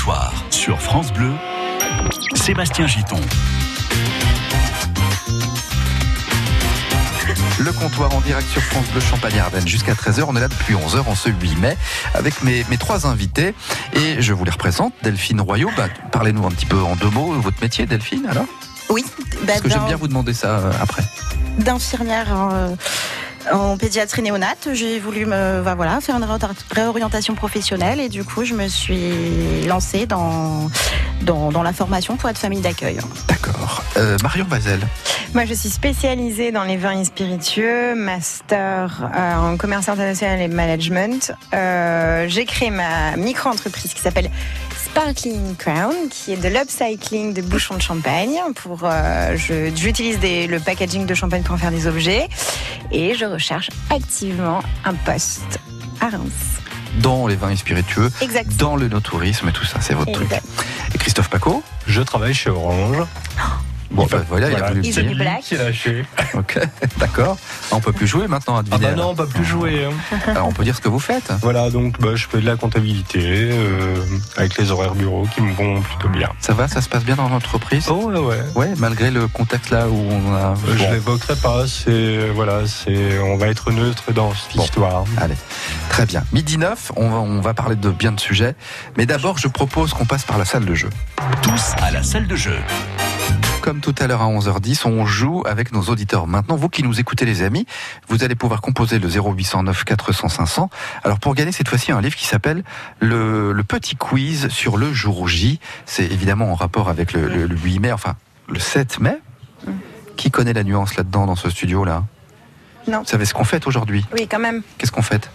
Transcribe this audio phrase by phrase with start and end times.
[0.00, 1.30] comptoir sur France Bleu,
[2.34, 3.20] Sébastien Giton.
[7.58, 10.24] Le comptoir en direct sur France Bleu Champagne-Ardenne jusqu'à 13h.
[10.26, 11.76] On est là depuis 11h en ce 8 mai
[12.14, 13.54] avec mes, mes trois invités
[13.92, 14.94] et je vous les représente.
[15.02, 18.46] Delphine Royaux, bah, parlez-nous un petit peu en deux mots votre métier Delphine alors?
[18.88, 19.04] Oui,
[19.42, 21.02] bah, Parce que j'aime bien vous demander ça euh, après.
[21.58, 22.74] d'infirmière euh,
[23.52, 24.68] en pédiatrie néonate.
[24.72, 28.68] J'ai voulu me, bah, voilà, faire une réori- réorientation professionnelle et du coup, je me
[28.68, 30.70] suis lancée dans,
[31.22, 32.98] dans, dans la formation pour être famille d'accueil.
[33.28, 33.82] D'accord.
[33.96, 34.80] Euh, Marion Vazel.
[35.34, 40.48] Moi, je suis spécialisée dans les vins et spiritueux, master euh, en commerce international et
[40.48, 41.32] management.
[41.54, 44.30] Euh, J'ai créé ma micro-entreprise qui s'appelle
[44.94, 48.36] Sparkling Crown, qui est de l'upcycling de bouchons de champagne.
[48.56, 52.28] Pour, euh, je- J'utilise le packaging de champagne pour en faire des objets
[52.90, 55.60] et je recherche activement un poste
[56.00, 56.58] à Reims.
[57.00, 58.56] Dans les vins et spiritueux, Exact.
[58.56, 60.28] dans le no-tourisme et tout ça, c'est votre truc.
[60.92, 63.04] Et Christophe Paco Je travaille chez Orange.
[63.90, 65.04] Bon, bah, voilà, il a voulu le dire.
[65.04, 65.40] du black.
[65.40, 66.04] Qui est lâché.
[66.34, 66.58] Ok,
[66.98, 67.36] d'accord.
[67.72, 68.90] On peut plus jouer maintenant à Ah deviner.
[68.92, 69.84] bah non, pas plus jouer.
[69.84, 70.16] hein.
[70.28, 71.32] Alors, on peut dire ce que vous faites.
[71.42, 73.18] Voilà, donc bah, je fais de la comptabilité
[73.52, 73.96] euh,
[74.36, 76.28] avec les horaires bureau qui me vont plutôt bien.
[76.38, 77.86] Ça va, ça se passe bien dans l'entreprise?
[77.90, 78.36] Oh ouais, ouais.
[78.54, 80.38] Ouais, malgré le contexte là où on a.
[80.38, 80.90] Euh, Je Bon.
[80.92, 84.62] l'évoquerai pas, c'est voilà, c'est on va être neutre dans cette Bon.
[84.64, 85.04] histoire.
[85.16, 85.34] Allez,
[85.88, 86.22] très bien.
[86.32, 88.54] Midi 9, on va, on va parler de bien de sujets.
[88.96, 90.90] Mais d'abord, je propose qu'on passe par la salle de jeu.
[91.42, 92.56] Tous à la salle de jeu.
[93.62, 96.26] Comme tout à l'heure à 11h10, on joue avec nos auditeurs.
[96.26, 97.66] Maintenant, vous qui nous écoutez les amis,
[98.08, 100.70] vous allez pouvoir composer le 0809 400 500.
[101.04, 102.64] Alors pour gagner cette fois-ci un livre qui s'appelle
[103.00, 105.60] le, le petit quiz sur le jour J.
[105.84, 108.16] C'est évidemment en rapport avec le, le- le 8 mai, enfin
[108.48, 109.18] le 7 mai.
[110.16, 112.04] Qui connaît la nuance là-dedans dans ce studio-là?
[112.88, 113.00] Non.
[113.00, 114.04] Vous savez ce qu'on fête aujourd'hui?
[114.14, 114.62] Oui, quand même.
[114.78, 115.30] Qu'est-ce qu'on fête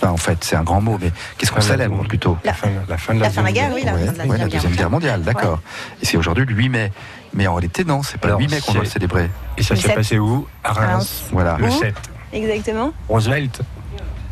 [0.00, 2.96] Enfin, en fait, c'est un grand mot, mais qu'est-ce qu'on célèbre plutôt La fin, la
[2.96, 4.38] fin de la, La fin de la guerre, oui, la Ouais, fin de la ouais,
[4.38, 5.60] la Deuxième Deuxième Guerre mondiale, d'accord.
[6.00, 6.92] Et c'est aujourd'hui le 8 mai.
[7.38, 9.30] Mais en réalité, non, c'est pas Alors, le 8 mai qu'on doit le célébrer.
[9.56, 10.86] Et ça Le s'est passé où À Reims.
[10.88, 11.24] Reims.
[11.30, 11.56] Voilà.
[11.56, 11.94] Le Où 7.
[12.32, 12.92] Exactement.
[13.08, 13.60] Roosevelt.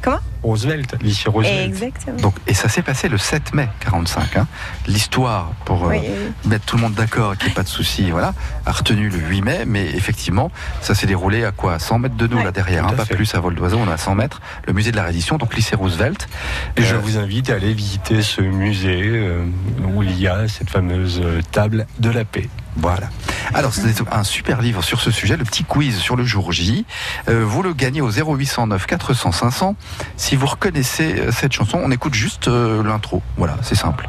[0.03, 1.67] Comment Roosevelt, lycée Roosevelt.
[1.69, 2.17] Exactement.
[2.19, 4.37] Donc, et ça s'est passé le 7 mai 45.
[4.37, 4.47] hein.
[4.89, 6.49] L'histoire, pour euh, Oui, oui.
[6.51, 8.35] mettre tout le monde d'accord et qu'il n'y ait pas de souci, voilà,
[8.67, 10.51] a retenu le 8 mai, mais effectivement,
[10.81, 11.79] ça s'est déroulé à quoi?
[11.79, 13.15] 100 mètres de nous Ouais, là derrière, hein, pas fait.
[13.17, 14.41] plus à vol d'oiseau, on est à 100 mètres.
[14.67, 16.29] Le musée de la Reddition, donc lycée Roosevelt.
[16.77, 19.45] Et je vous invite à aller visiter ce musée euh,
[19.93, 22.49] où il y a cette fameuse euh, table de la paix.
[22.77, 23.09] Voilà.
[23.55, 26.85] Alors, c'est un super livre sur ce sujet, le petit quiz sur le jour J.
[27.29, 29.77] Euh, vous le gagnez au 0809 400 500.
[30.17, 33.23] Si vous reconnaissez euh, cette chanson, on écoute juste euh, l'intro.
[33.37, 34.09] Voilà, c'est simple.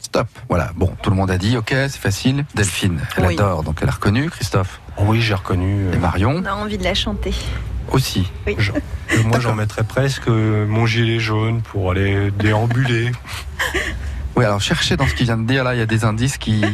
[0.00, 0.28] Stop.
[0.48, 0.70] Voilà.
[0.76, 2.44] Bon, tout le monde a dit, ok, c'est facile.
[2.54, 3.34] Delphine, elle Oui.
[3.34, 4.28] adore, donc elle a reconnu.
[4.30, 5.86] Christophe Oui, j'ai reconnu.
[5.86, 7.32] euh, et Marion On a envie de la chanter.
[7.92, 8.30] Aussi.
[8.58, 13.10] je- euh, moi, j'en mettrais presque euh, mon gilet jaune pour aller déambuler.
[14.36, 16.38] Oui, alors cherchez dans ce qu'il vient de dire là, il y a des indices
[16.38, 16.64] qui.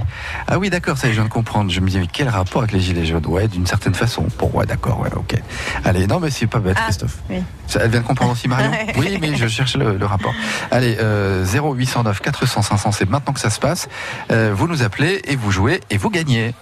[0.46, 1.70] Ah oui, d'accord, ça y est, je viens de comprendre.
[1.70, 3.26] Je me disais, mais quel rapport avec les gilets jaunes?
[3.26, 4.26] Ouais, d'une certaine façon.
[4.38, 5.34] Bon, ouais, d'accord, ouais, ok.
[5.82, 7.16] Allez, non, mais c'est pas bête, Ah, Christophe.
[7.30, 7.42] oui.
[7.66, 10.34] Ça, Elle vient de comprendre aussi, Marion Oui, mais je cherche le, le rapport.
[10.70, 13.88] Allez, euh, 0809 400 500, c'est maintenant que ça se passe.
[14.30, 16.54] Euh, vous nous appelez et vous jouez et vous gagnez.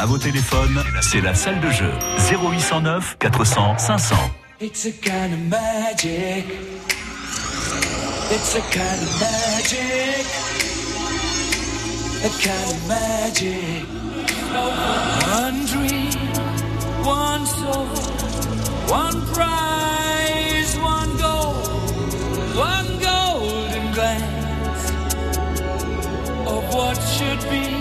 [0.00, 1.90] À vos téléphones, c'est la salle de jeu.
[2.30, 4.16] 0809 400 500.
[4.60, 6.44] It's a kind of magic.
[8.30, 10.24] It's a kind of magic.
[12.22, 13.86] A kind of magic.
[15.34, 16.12] One dream,
[17.02, 17.88] one soul,
[18.86, 21.54] one prize, one goal,
[22.54, 24.92] one golden glance
[26.46, 27.77] of what should be.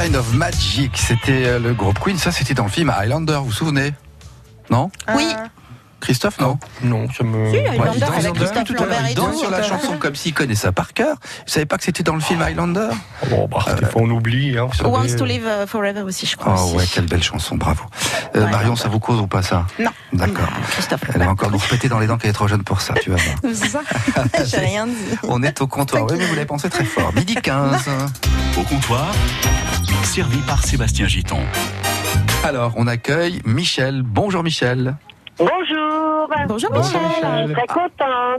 [0.00, 2.16] Kind of Magic, c'était euh, le groupe Queen.
[2.16, 3.94] Ça, c'était dans le film Highlander, vous vous souvenez?
[4.70, 4.92] Non?
[5.16, 5.26] Oui.
[6.08, 7.50] Christophe, non Non, ça me.
[7.50, 9.38] Si, Highlander il danse avec depuis Christophe tout à l'heure, Lambert il et danse tout.
[9.40, 11.16] sur la chanson comme s'il connaît ça par cœur.
[11.20, 12.88] Vous savez pas que c'était dans le film Highlander
[13.28, 14.56] Bon, bah, des fois on oublie.
[14.56, 14.68] Hein.
[14.84, 16.54] Wants to Live uh, Forever aussi, je crois.
[16.56, 16.76] Oh aussi.
[16.76, 17.84] ouais, quelle belle chanson, bravo.
[18.34, 19.90] Euh, Ouais, Marion, ça vous cause ou pas ça Non.
[20.14, 20.46] D'accord.
[20.50, 22.80] Non, Christophe Elle va encore nous répéter dans les dents qu'elle est trop jeune pour
[22.80, 23.36] ça, tu vas voir.
[23.54, 23.82] C'est ça
[24.46, 24.94] J'ai rien dit.
[25.24, 26.04] On est au comptoir.
[26.08, 27.12] Oui, mais vous l'avez pensé très fort.
[27.14, 27.84] Midi 15.
[28.58, 29.12] Au comptoir,
[30.04, 31.40] servi par Sébastien Giton.
[32.44, 34.00] Alors, on accueille Michel.
[34.02, 34.96] Bonjour Michel.
[35.38, 35.77] Bonjour.
[36.46, 37.08] Bonjour, Bonjour, Michel.
[37.08, 37.40] Michel.
[37.40, 37.90] Je suis très contente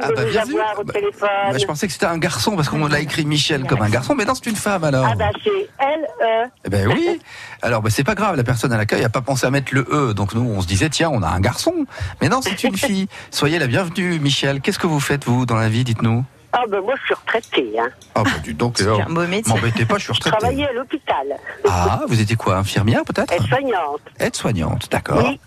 [0.01, 1.30] Ah, de bah, vous avoir au Bah, téléphone.
[1.51, 4.15] Bah, je pensais que c'était un garçon parce qu'on l'a écrit Michel comme un garçon,
[4.15, 5.06] mais non, c'est une femme alors.
[5.09, 6.49] Ah bah c'est L-E.
[6.66, 7.19] Eh ben oui.
[7.61, 9.85] Alors bah, c'est pas grave, la personne à l'accueil a pas pensé à mettre le
[9.92, 11.73] E, donc nous on se disait tiens on a un garçon,
[12.21, 13.07] mais non c'est une fille.
[13.31, 14.61] Soyez la bienvenue, Michel.
[14.61, 16.23] Qu'est-ce que vous faites vous dans la vie, dites-nous?
[16.51, 17.79] Ah ben moi je suis retraitée.
[17.79, 17.89] Hein.
[18.15, 19.53] Ah bah du donc, euh, un beau métier.
[19.53, 20.37] m'embêtez pas, je suis Je retraité.
[20.37, 21.27] travaillais à l'hôpital.
[21.68, 23.31] Ah, vous étiez quoi, infirmière peut-être?
[23.31, 24.01] Aide-soignante.
[24.19, 25.23] Aide-soignante, d'accord.
[25.23, 25.39] Oui.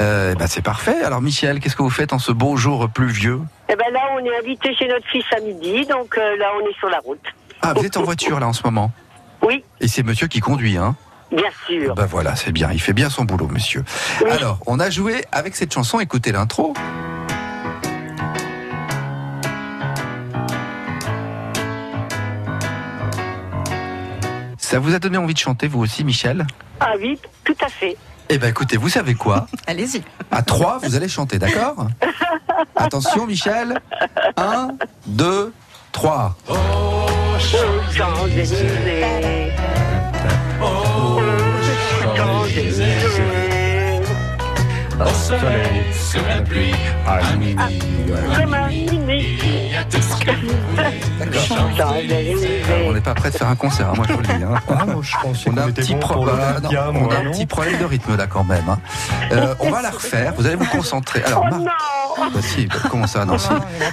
[0.00, 1.02] Euh, bah, c'est parfait.
[1.04, 3.40] Alors Michel, qu'est-ce que vous faites en ce beau jour pluvieux?
[3.68, 6.68] Et ben là on est invité chez notre fils à midi, donc euh, là on
[6.68, 7.22] est sur la route.
[7.62, 8.90] Ah, vous êtes en voiture là en ce moment?
[9.42, 10.96] Oui, Et c'est monsieur qui conduit, hein?
[11.32, 11.94] Bien sûr.
[11.94, 13.84] Bah voilà, c'est bien, il fait bien son boulot, monsieur.
[14.24, 14.30] Oui.
[14.32, 16.74] Alors, on a joué avec cette chanson, écoutez l'intro.
[24.70, 26.46] Ça vous a donné envie de chanter, vous aussi, Michel?
[26.78, 27.96] Ah oui, tout à fait.
[28.28, 29.48] Eh ben écoutez, vous savez quoi?
[29.66, 30.00] Allez-y.
[30.30, 31.88] À 3, vous allez chanter, d'accord?
[32.76, 33.80] Attention, Michel.
[34.36, 34.68] 1,
[35.08, 35.52] 2,
[35.90, 36.36] 3.
[37.92, 38.56] Champs-Élysées.
[39.02, 39.79] Oh,
[45.00, 46.74] Au soleil, sous la pluie,
[47.06, 47.56] à minuit.
[48.36, 49.38] Comme un mini.
[51.48, 52.62] Champs-Élysées.
[52.86, 54.32] On n'est pas prêt de faire un concert, hein, moi je vous le dis.
[54.44, 54.54] hein.
[54.68, 57.14] Ah, moi, je pensais On a, un petit bon pro- pour l'Olympia, non, on moi,
[57.14, 58.68] a un non petit problème de rythme là quand même.
[58.68, 58.78] hein.
[59.32, 61.22] Euh, on va la refaire, vous allez vous concentrer.
[61.24, 63.48] Alors, Oh Mar- non Bah si, bah, comment ça non, si.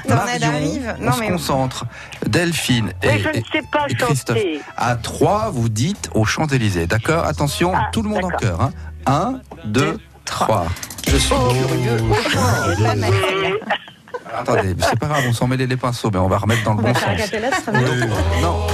[0.10, 0.96] Marion, arrive.
[1.00, 1.86] on Non, se mais concentre.
[2.28, 4.38] Delphine et, Mais je ne et- sais pas et Christophe.
[4.38, 4.62] chanter.
[4.76, 6.88] À 3, vous dites aux Champs-Élysées.
[6.88, 7.26] D'accord?
[7.26, 8.70] Attention, Ah, tout le monde en cœur.
[9.06, 9.36] 1,
[9.66, 10.66] 2, 3.
[11.08, 11.98] Je suis curieux.
[12.84, 13.14] pas mal.
[14.40, 16.84] Attendez, c'est pas grave, on s'en mêle les pinceaux, mais on va remettre dans le
[16.84, 17.02] bon sens.
[17.02, 18.06] Sera mieux.
[18.42, 18.68] Non,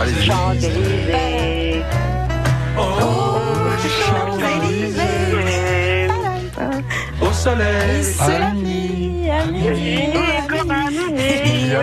[0.00, 0.26] allez-y.
[0.26, 1.82] Champs-Élysées.
[4.06, 5.02] Champs-Élysées.
[7.20, 10.08] Au soleil, à vie, à minuit.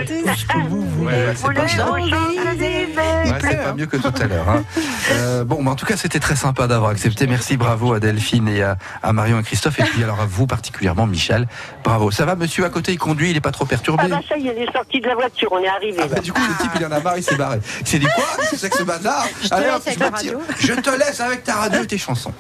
[0.06, 1.16] Tout ce que vous voulez.
[1.16, 1.78] Ouais, c'est pas Aux ça.
[1.78, 2.88] Champs-Élysées.
[2.96, 4.50] Ouais, c'est pas mieux que tout à l'heure.
[4.50, 4.64] hein.
[5.12, 7.26] Euh, bon, mais en tout cas, c'était très sympa d'avoir accepté.
[7.26, 9.80] Merci, bravo à Delphine et à, à Marion et Christophe.
[9.80, 11.48] Et puis alors à vous particulièrement, Michel.
[11.84, 12.12] Bravo.
[12.12, 14.38] Ça va, monsieur à côté, il conduit, il est pas trop perturbé Ah bah ça
[14.38, 15.98] y est, il est sorti de la voiture, on est arrivé.
[16.04, 17.60] Ah bah, du coup, le type, il en a marre, il s'est barré.
[17.82, 18.24] Il s'est dit quoi?
[18.56, 20.42] C'est que ce bazar te Allez, avec je radio.
[20.84, 22.34] Te laisse avec ta radio et tes chansons.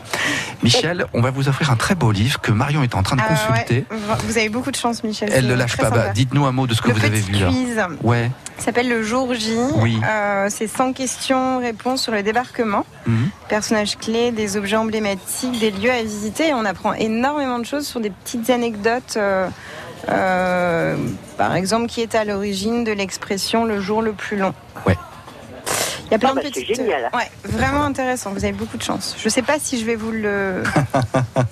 [0.62, 3.22] Michel, on va vous offrir un très beau livre que Marion est en train de
[3.28, 3.86] Ah consulter.
[3.90, 5.30] ouais, Vous avez beaucoup de chance, Michel.
[5.34, 5.90] Elle ne lâche pas.
[5.90, 6.10] Bah.
[6.10, 7.39] Dites-nous un mot de ce que le vous avez vu.
[7.48, 8.30] Quiz Ouais.
[8.58, 9.56] s'appelle le jour J.
[9.78, 10.00] Oui.
[10.10, 12.86] Euh, c'est 100 questions-réponses sur le débarquement.
[13.08, 13.30] Mhm.
[13.48, 16.50] Personnages clés, des objets emblématiques, des lieux à visiter.
[16.50, 19.16] Et on apprend énormément de choses sur des petites anecdotes.
[19.18, 19.48] euh,
[20.10, 20.96] euh,
[21.38, 24.54] par exemple, qui est à l'origine de l'expression le jour le plus long.
[24.88, 24.98] Ouais.
[26.10, 26.76] Il y a plein Ah bah, de c'est petites.
[26.78, 27.10] génial.
[27.14, 28.32] Ouais, vraiment intéressant.
[28.32, 29.16] Vous avez beaucoup de chance.
[29.22, 30.64] Je sais pas si je vais vous le.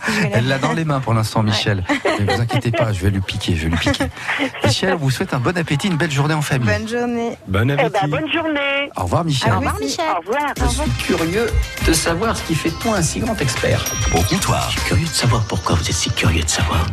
[0.07, 1.83] je vais Elle l'a dans les mains pour l'instant, Michel.
[2.19, 4.05] Ne vous inquiétez pas, je vais lui piquer, je vais lui piquer.
[4.63, 6.67] Michel, on vous souhaite un bon appétit, une belle journée en famille.
[6.67, 7.37] Bonne journée.
[7.47, 8.07] Bon Eh appétit.
[8.07, 8.89] ben, bonne journée.
[8.95, 9.51] Au revoir, Michel.
[9.53, 9.79] Au revoir.
[9.79, 10.05] Michel.
[10.15, 10.53] Au revoir.
[10.59, 10.87] Au revoir.
[11.05, 11.47] curieux
[11.85, 13.83] de savoir ce qui fait de toi un si grand expert.
[14.15, 16.85] Au comptoir, Je suis curieux de savoir pourquoi vous êtes si curieux de savoir.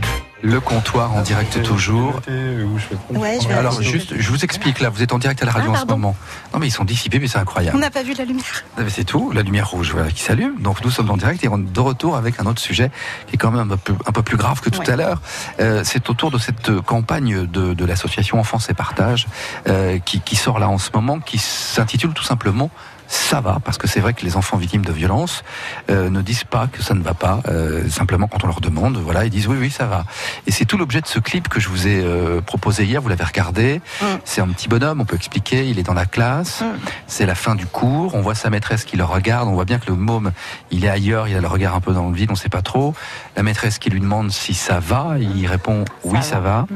[0.46, 2.20] Le comptoir en direct toujours.
[3.10, 5.52] Ouais, je vais Alors juste, je vous explique là, vous êtes en direct à la
[5.52, 6.14] radio Ah, en ce moment.
[6.52, 7.78] Non mais ils sont dissipés, mais c'est On incroyable.
[7.78, 8.44] n'a pas vu la lumière.
[8.76, 10.60] Ah, mais C'est tout, la lumière rouge voilà, qui s'allume.
[10.60, 12.90] Donc nous sommes en direct et on est de retour avec un autre sujet
[13.26, 14.90] qui est quand même un peu, un peu plus grave que tout Ouais.
[14.90, 15.22] à l'heure.
[15.60, 19.26] Euh, c'est autour de cette euh, campagne de, de l'association Enfance et Partage
[19.68, 22.70] euh, qui, qui sort là en ce moment, qui s'intitule tout simplement
[23.14, 25.44] ça va, parce que c'est vrai que les enfants victimes de violences
[25.88, 28.97] euh, ne disent pas que ça ne va pas, euh, simplement quand on leur demande,
[28.97, 30.04] voilà, ils disent oui, oui, ça va.
[30.47, 33.09] Et c'est tout l'objet de ce clip que je vous ai euh, proposé hier, vous
[33.09, 33.80] l'avez regardé.
[34.02, 34.06] Mm.
[34.25, 36.78] C'est un petit bonhomme, on peut expliquer, il est dans la classe, Mm.
[37.06, 39.78] c'est la fin du cours, on voit sa maîtresse qui le regarde, on voit bien
[39.78, 40.33] que le môme,
[40.71, 42.62] il est ailleurs, il a le regard un peu dans le vide, on sait pas
[42.62, 42.94] trop.
[43.37, 46.66] La maîtresse qui lui demande si ça va, il répond oui, ça, va.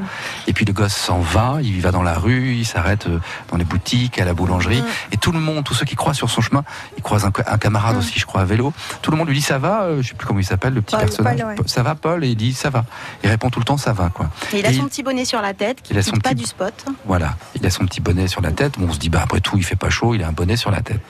[0.47, 3.09] Et puis le gosse s'en va, il va dans la rue, il s'arrête
[3.50, 4.83] dans les boutiques, à la boulangerie.
[5.12, 6.64] Et tout le monde, tous ceux qui croisent sur son chemin,
[6.97, 8.73] il croise un, un camarade aussi, je crois, à vélo.
[9.02, 10.82] Tout le monde lui dit ça va, euh, je sais plus comment il s'appelle, le
[10.82, 11.37] petit Paul, personnage.
[11.38, 11.56] Paul, ouais.
[11.66, 12.25] Ça va, Paul?
[12.25, 12.85] Et il dit ça va.
[13.25, 14.30] Il répond tout le temps ça va, quoi.
[14.52, 16.12] Et il a Et son il- petit bonnet sur la tête qui il a son
[16.16, 16.85] pas petit- du spot.
[17.06, 18.78] Voilà, il a son petit bonnet sur la tête.
[18.78, 20.56] Bon, on se dit, bah après tout, il fait pas chaud, il a un bonnet
[20.56, 21.00] sur la tête.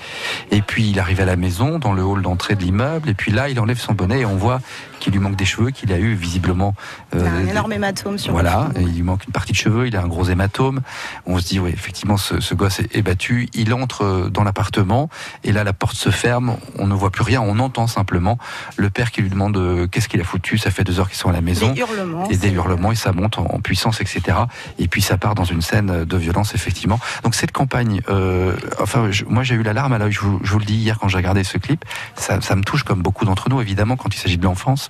[0.51, 3.33] Et puis il arrive à la maison, dans le hall d'entrée de l'immeuble, et puis
[3.33, 4.61] là, il enlève son bonnet et on voit
[4.99, 6.75] qu'il lui manque des cheveux, qu'il a eu visiblement.
[7.13, 9.53] Il a euh, un des- énorme hématome sur voilà, le il lui manque une partie
[9.53, 10.81] de cheveux, il a un gros hématome.
[11.27, 13.49] On se dit, oui, effectivement, ce, ce gosse est, est battu.
[13.55, 15.09] Il entre euh, dans l'appartement,
[15.45, 18.39] et là, la porte se ferme, on ne voit plus rien, on entend simplement
[18.77, 21.19] le père qui lui demande euh, qu'est-ce qu'il a foutu, ça fait deux heures qu'ils
[21.19, 21.73] sont à la maison.
[21.73, 22.29] Des hurlements.
[22.31, 24.37] Et des hurlements, et ça monte en, en puissance, etc.
[24.79, 26.99] Et puis ça part dans une scène de violence, effectivement.
[27.25, 30.41] Donc cette campagne, euh, enfin, je- moi j'ai eu la larme à l'œil, je, vous-
[30.43, 33.03] je vous le dis hier quand j'ai regardé ce clip, ça, ça me touche comme
[33.03, 34.88] beaucoup d'entre nous, évidemment, quand il s'agit de l'enfance.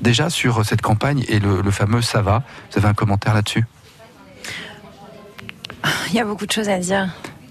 [0.00, 3.64] Déjà sur cette campagne et le, le fameux ça va, vous avez un commentaire là-dessus?
[6.10, 7.08] Il y a beaucoup de choses à dire.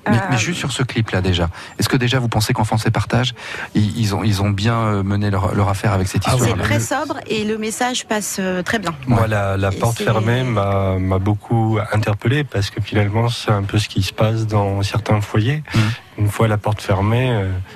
[0.10, 2.92] mais, Euh, mais juste sur ce clip-là déjà, est-ce que déjà vous pensez qu'Enfance et
[2.92, 3.34] Partage,
[3.76, 6.50] ils, ils ont, ils ont bien euh, mené leur, leur affaire avec cette Ah histoire
[6.58, 8.94] C'est très sobre et le message passe euh, très bien.
[9.08, 14.02] Moi, la, porte fermée m'a beaucoup interpellé parce que finalement, c'est un peu ce qui
[14.02, 15.64] se passe dans certains foyers.
[15.76, 15.82] Mhm.
[16.20, 17.30] Une fois la porte fermée,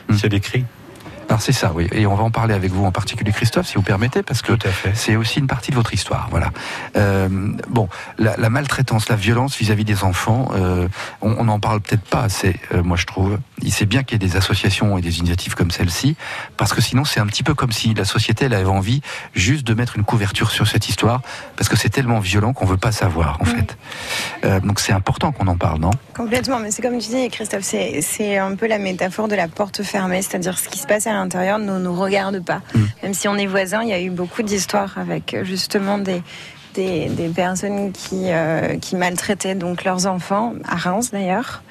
[0.10, 0.18] Mhm.
[0.18, 0.66] c'est des cris.
[1.30, 1.88] Alors c'est ça, oui.
[1.92, 4.54] Et on va en parler avec vous en particulier, Christophe, si vous permettez, parce que
[4.58, 4.92] fait.
[4.96, 6.28] c'est aussi une partie de votre histoire.
[6.32, 6.52] Voilà.
[6.96, 7.28] Euh,
[7.70, 10.88] bon, la, la maltraitance, la violence vis-à-vis des enfants, euh,
[11.22, 13.40] on n'en parle peut-être pas assez, euh, moi je trouve.
[13.62, 16.16] Il sait bien qu'il y a des associations et des initiatives comme celle-ci,
[16.56, 19.02] parce que sinon c'est un petit peu comme si la société elle avait envie
[19.34, 21.22] juste de mettre une couverture sur cette histoire,
[21.58, 23.78] parce que c'est tellement violent qu'on veut pas savoir en fait.
[24.46, 25.92] Euh, donc c'est important qu'on en parle, non?
[26.16, 29.48] Complètement, mais c'est comme tu dis, Christophe, c'est c'est un peu la métaphore de la
[29.50, 32.62] porte fermée, c'est-à-dire ce qui se passe à l'intérieur ne nous regarde pas.
[32.74, 32.80] Mm.
[33.04, 36.22] Même si on est voisins, il y a eu beaucoup d'histoires avec euh, justement des,
[36.74, 41.64] des, des personnes qui, euh, qui maltraitaient donc leurs enfants, à Reims d'ailleurs.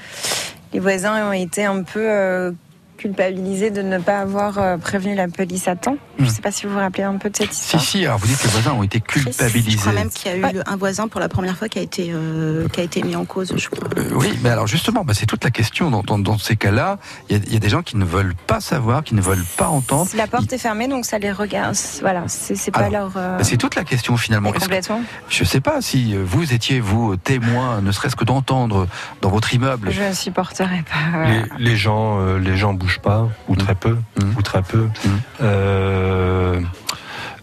[0.72, 2.52] Les voisins ont été un peu
[2.96, 5.96] euh, culpabilisés de ne pas avoir euh, prévenu la police à temps.
[6.18, 6.30] Je ne Mm.
[6.30, 7.82] sais pas si vous vous rappelez un peu de cette Si, histoire.
[7.82, 9.76] si, alors vous dites que les voisins ont été Je culpabilisés.
[9.78, 10.62] crois même qu'il y a eu Ouais.
[10.66, 13.24] un voisin pour la première fois qui a été, euh, qui a été mis en
[13.24, 13.88] cause, je crois.
[13.98, 15.90] Euh, oui, mais alors justement, bah, c'est toute la question.
[15.90, 16.98] Dans, dans- dans ces cas-là,
[17.28, 19.68] il y, y a des gens qui ne veulent pas savoir, qui ne veulent pas
[19.68, 20.10] entendre.
[20.16, 21.76] La porte est fermée, donc ça les regarde.
[22.00, 23.12] Voilà, c'est pas Alors, leur.
[23.16, 24.48] euh, Bah, c'est toute la question finalement.
[24.50, 25.02] Est-ce que- complètement.
[25.28, 28.86] je ne sais pas si euh, vous étiez, vous, témoin, ne serait-ce que d'entendre
[29.22, 29.90] dans votre immeuble.
[29.90, 31.26] Je ne supporterai pas.
[31.26, 31.54] Les, voilà.
[31.58, 34.34] les gens, euh, les gens bougent pas, ou très peu, Mhm.
[34.38, 34.84] ou très peu.
[35.04, 35.20] Mhm.
[35.42, 36.60] Euh,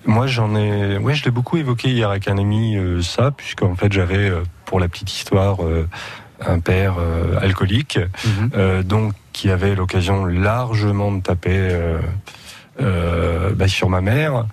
[0.06, 3.76] moi, j'en ai, ouais, je l'ai beaucoup évoqué hier avec un ami, euh, ça, puisqu'en
[3.76, 5.88] fait, j'avais, euh, pour la petite histoire, euh,
[6.46, 6.96] un père
[7.42, 8.50] alcoolique, Mhm.
[8.56, 11.58] euh, donc qui avait l'occasion largement de taper.
[12.82, 14.46] euh, bah, sur ma mère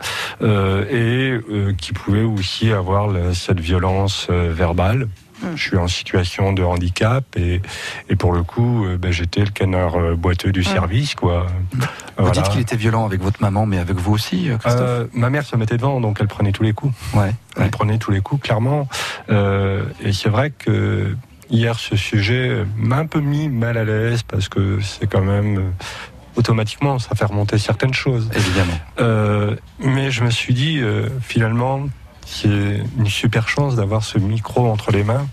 [0.42, 5.08] euh, et euh, qui pouvait aussi avoir la- cette violence verbale.
[5.42, 5.46] Mm.
[5.56, 7.60] Je suis en situation de handicap et,
[8.08, 11.14] et pour le coup, euh, bah, j'étais le canard euh, boiteux du service.
[11.14, 11.46] Quoi.
[11.72, 11.86] Vous
[12.18, 12.32] Voilà.
[12.32, 15.30] dites qu'il était violent avec votre maman, mais avec vous aussi, euh, Christophe Euh, ma
[15.30, 16.94] mère se mettait devant, donc elle prenait tous les coups.
[17.14, 17.32] Ouais.
[17.56, 17.68] Elle ouais.
[17.70, 18.88] prenait tous les coups, clairement.
[19.30, 21.16] Euh, et c'est vrai que
[21.50, 25.72] hier, ce sujet m'a un peu mis mal à l'aise parce que c'est quand même
[26.36, 28.30] automatiquement, ça fait remonter certaines choses.
[28.34, 28.78] Évidemment.
[29.00, 31.82] Euh, mais je me suis dit, euh, finalement,
[32.32, 35.26] c'est une super chance d'avoir ce micro entre les mains.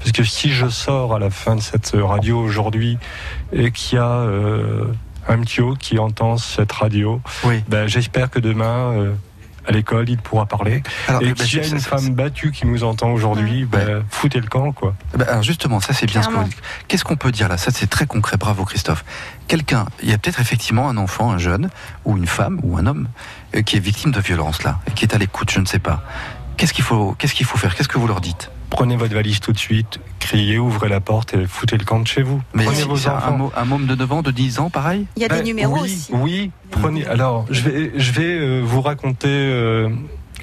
[0.00, 2.98] Parce que si je sors à la fin de cette radio aujourd'hui
[3.52, 4.86] et qu'il y a euh,
[5.28, 7.62] un mtio qui entend cette radio, Oui.
[7.68, 9.12] ben, j'espère que demain, euh,
[9.68, 10.82] à l'école, il pourra parler.
[11.06, 14.40] Alors, et qu'il y a une ça- femme battue qui nous entend aujourd'hui, ben, foutez
[14.40, 14.94] le camp, quoi.
[15.16, 16.48] Bah, alors justement, ça c'est bien ce que vous Clairement.
[16.48, 16.62] dites.
[16.88, 17.58] Qu'est-ce qu'on peut dire là?
[17.58, 18.38] Ça c'est très concret.
[18.38, 19.04] Bravo Christophe.
[19.46, 21.68] Quelqu'un, il y a peut-être effectivement un enfant, un jeune,
[22.06, 23.08] ou une femme, ou un homme,
[23.54, 25.78] euh, qui est victime de violence là, et qui est à l'écoute, je ne sais
[25.78, 26.02] pas.
[26.60, 27.74] Qu'est-ce qu'il faut, qu'est-ce qu'il faut faire?
[27.74, 28.50] Qu'est-ce que vous leur dites?
[28.68, 32.06] Prenez votre valise tout de suite, criez, ouvrez la porte et foutez le camp de
[32.06, 32.42] chez vous.
[32.52, 35.06] Mais Prenez si- vos c'est un, un môme de 9 ans, de 10 ans, pareil?
[35.16, 36.10] Il y a Ben, des numéros oui, aussi.
[36.12, 37.06] Oui, prenez.
[37.06, 39.88] Alors, je vais, je vais euh, vous raconter euh,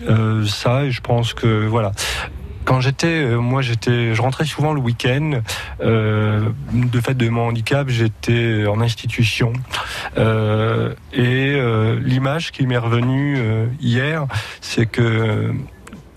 [0.10, 1.92] euh, ça et je pense que voilà.
[2.66, 5.40] Quand j'étais, moi j'étais, je rentrais souvent le week-end.
[5.82, 9.54] Euh, de fait de mon handicap, j'étais en institution
[10.18, 14.26] Euh, et euh, l'image qui m'est revenue euh, hier,
[14.62, 15.54] c'est que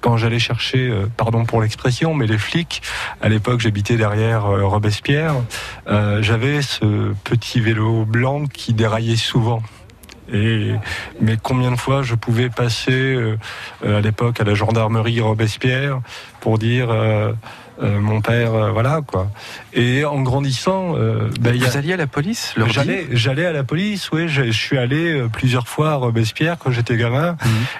[0.00, 2.82] quand j'allais chercher, euh, pardon pour l'expression, mais les flics,
[3.20, 5.34] à l'époque j'habitais derrière euh, Robespierre,
[5.88, 9.62] euh, j'avais ce petit vélo blanc qui déraillait souvent.
[10.32, 13.18] Mais combien de fois je pouvais passer
[13.84, 16.02] à l'époque à la gendarmerie Robespierre
[16.38, 16.94] pour dire
[17.82, 19.30] euh, mon père, euh, voilà quoi.
[19.72, 23.64] Et en grandissant, il y a- Vous alliez à la police J'allais, j'allais à la
[23.64, 24.28] police, oui.
[24.28, 27.36] Je, je suis allé plusieurs fois à Robespierre quand j'étais gamin.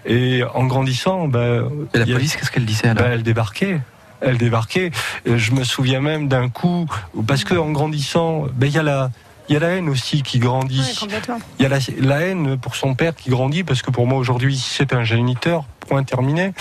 [0.06, 3.80] Et en grandissant, bah, Et la a- police, qu'est-ce qu'elle disait alors bah, elle débarquait.
[4.22, 4.90] Elle débarquait.
[5.26, 6.86] Je me souviens même d'un coup,
[7.26, 9.10] parce que en grandissant, ben, il y a la,
[9.50, 10.96] il y a la haine aussi qui grandit.
[10.98, 11.38] Complètement.
[11.58, 14.16] Il y a la, la haine pour son père qui grandit, parce que pour moi
[14.16, 16.52] aujourd'hui, c'est un géniteur, point terminé.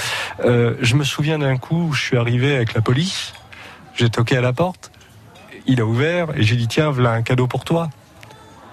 [0.44, 3.34] Euh, je me souviens d'un coup où je suis arrivé avec la police,
[3.96, 4.92] j'ai toqué à la porte,
[5.68, 7.90] il a ouvert, et j'ai dit, tiens, voilà un cadeau pour toi.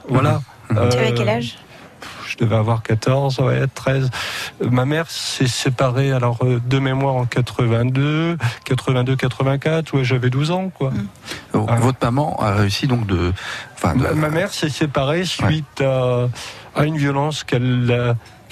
[0.09, 0.41] Voilà.
[0.71, 1.59] Tu avais Euh, quel âge?
[2.29, 4.11] Je devais avoir 14, ouais, 13.
[4.63, 10.31] Euh, Ma mère s'est séparée, alors, euh, de mémoire en 82, 82, 84, ouais, j'avais
[10.31, 10.93] 12 ans, quoi.
[11.55, 11.77] Oh, Ah.
[11.77, 13.33] Votre maman a réussi donc de.
[13.75, 16.29] Enfin, de- Ma, mère s'est séparée suite à,
[16.75, 17.87] à une violence qu'elle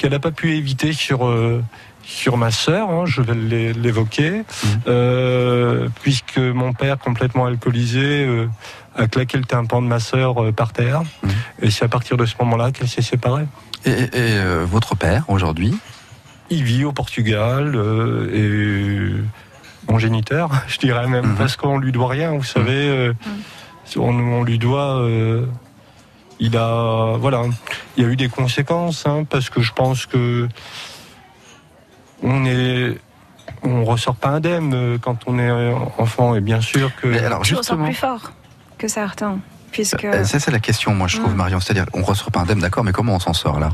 [0.03, 1.63] n'a pas pu éviter sur, euh,
[2.03, 4.43] sur ma sœur, hein, je vais l'é- l'évoquer,
[4.89, 8.47] euh, puisque mon père, complètement alcoolisé, euh,
[8.97, 11.03] a claqué le tympan de ma sœur euh, par terre.
[11.23, 11.31] Mhm.
[11.62, 13.47] Et c'est à partir de ce moment-là qu'elle s'est séparée.
[13.87, 15.77] Et, et, euh, votre père aujourd'hui
[16.51, 21.35] Il vit au Portugal euh, et mon géniteur, je dirais même, Mhm.
[21.37, 22.33] parce qu'on lui doit rien.
[22.33, 23.12] Vous savez, euh,
[23.97, 24.97] on, on lui doit.
[25.01, 25.47] euh,
[26.40, 27.43] il a, voilà,
[27.97, 30.49] il y a eu des conséquences, hein, parce que je pense que
[32.23, 32.99] on est,
[33.62, 37.07] on ressort pas indemne quand on est enfant, et bien sûr que.
[37.07, 38.33] Mais alors Je ressors justement, plus fort
[38.79, 39.38] que certains.
[39.75, 40.05] Puisque.
[40.05, 41.37] euh, ça c'est la question, moi je trouve, Mm.
[41.37, 41.61] Marion.
[41.61, 43.71] C'est-à-dire, on ressort pas indemne, d'accord, mais comment on s'en sort là?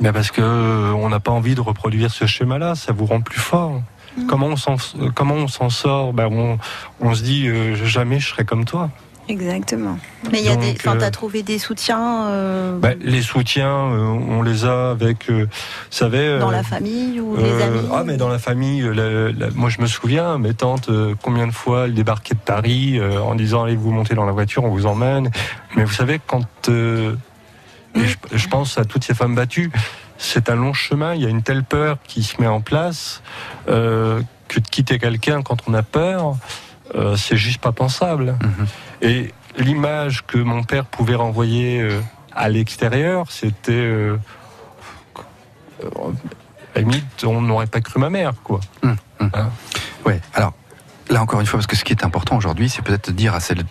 [0.00, 3.20] Mais parce que euh, on n'a pas envie de reproduire ce schéma-là, ça vous rend
[3.20, 3.82] plus fort.
[4.28, 6.12] Comment on s'en euh, comment on s'en sort?
[6.12, 6.58] Ben on,
[7.00, 8.90] on se dit euh, jamais je serai comme toi.
[9.28, 9.98] Exactement.
[10.32, 10.72] Mais il y a des.
[10.78, 15.28] Enfin, euh, t'as trouvé des soutiens euh, Ben, les soutiens, euh, on les a avec,
[15.30, 15.48] euh, vous
[15.90, 16.18] savez.
[16.26, 19.46] euh, dans la famille ou euh, les amis Ah, mais dans la famille, euh, la-
[19.46, 22.98] la- moi je me souviens, mes tantes, euh, combien de fois elles débarquaient de Paris
[22.98, 25.30] euh, en disant allez vous montez dans la voiture, on vous emmène.
[25.76, 26.46] Mais vous savez, quand.
[26.68, 27.14] euh,
[27.94, 29.70] et je, je pense à toutes ces femmes battues,
[30.18, 33.22] c'est un long chemin, il y a une telle peur qui se met en place
[33.68, 36.36] euh, que de quitter quelqu'un quand on a peur,
[36.94, 38.36] euh, c'est juste pas pensable.
[38.42, 38.66] Mhm.
[39.02, 42.00] Et l'image que mon père pouvait renvoyer euh,
[42.34, 43.72] à l'extérieur, c'était.
[43.72, 44.16] euh,
[45.84, 45.88] euh,
[46.74, 48.60] à la limite, on n'aurait pas cru ma mère, quoi.
[50.04, 50.20] Ouais.
[50.34, 50.52] Alors
[51.10, 53.34] là encore une fois, parce que ce qui est important aujourd'hui, c'est peut-être de dire
[53.34, 53.64] à cette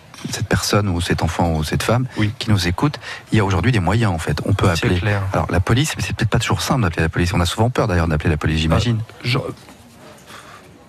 [0.48, 2.32] personne ou cet enfant ou cette femme Oui.
[2.38, 2.98] qui nous écoute,
[3.32, 4.40] il y a aujourd'hui des moyens en fait.
[4.44, 4.98] On peut appeler.
[4.98, 5.22] clair.
[5.32, 7.32] Alors la police, mais c'est peut-être pas toujours simple d'appeler la police.
[7.32, 9.00] On a souvent peur d'ailleurs d'appeler la police, j'imagine.
[9.22, 9.38] Je-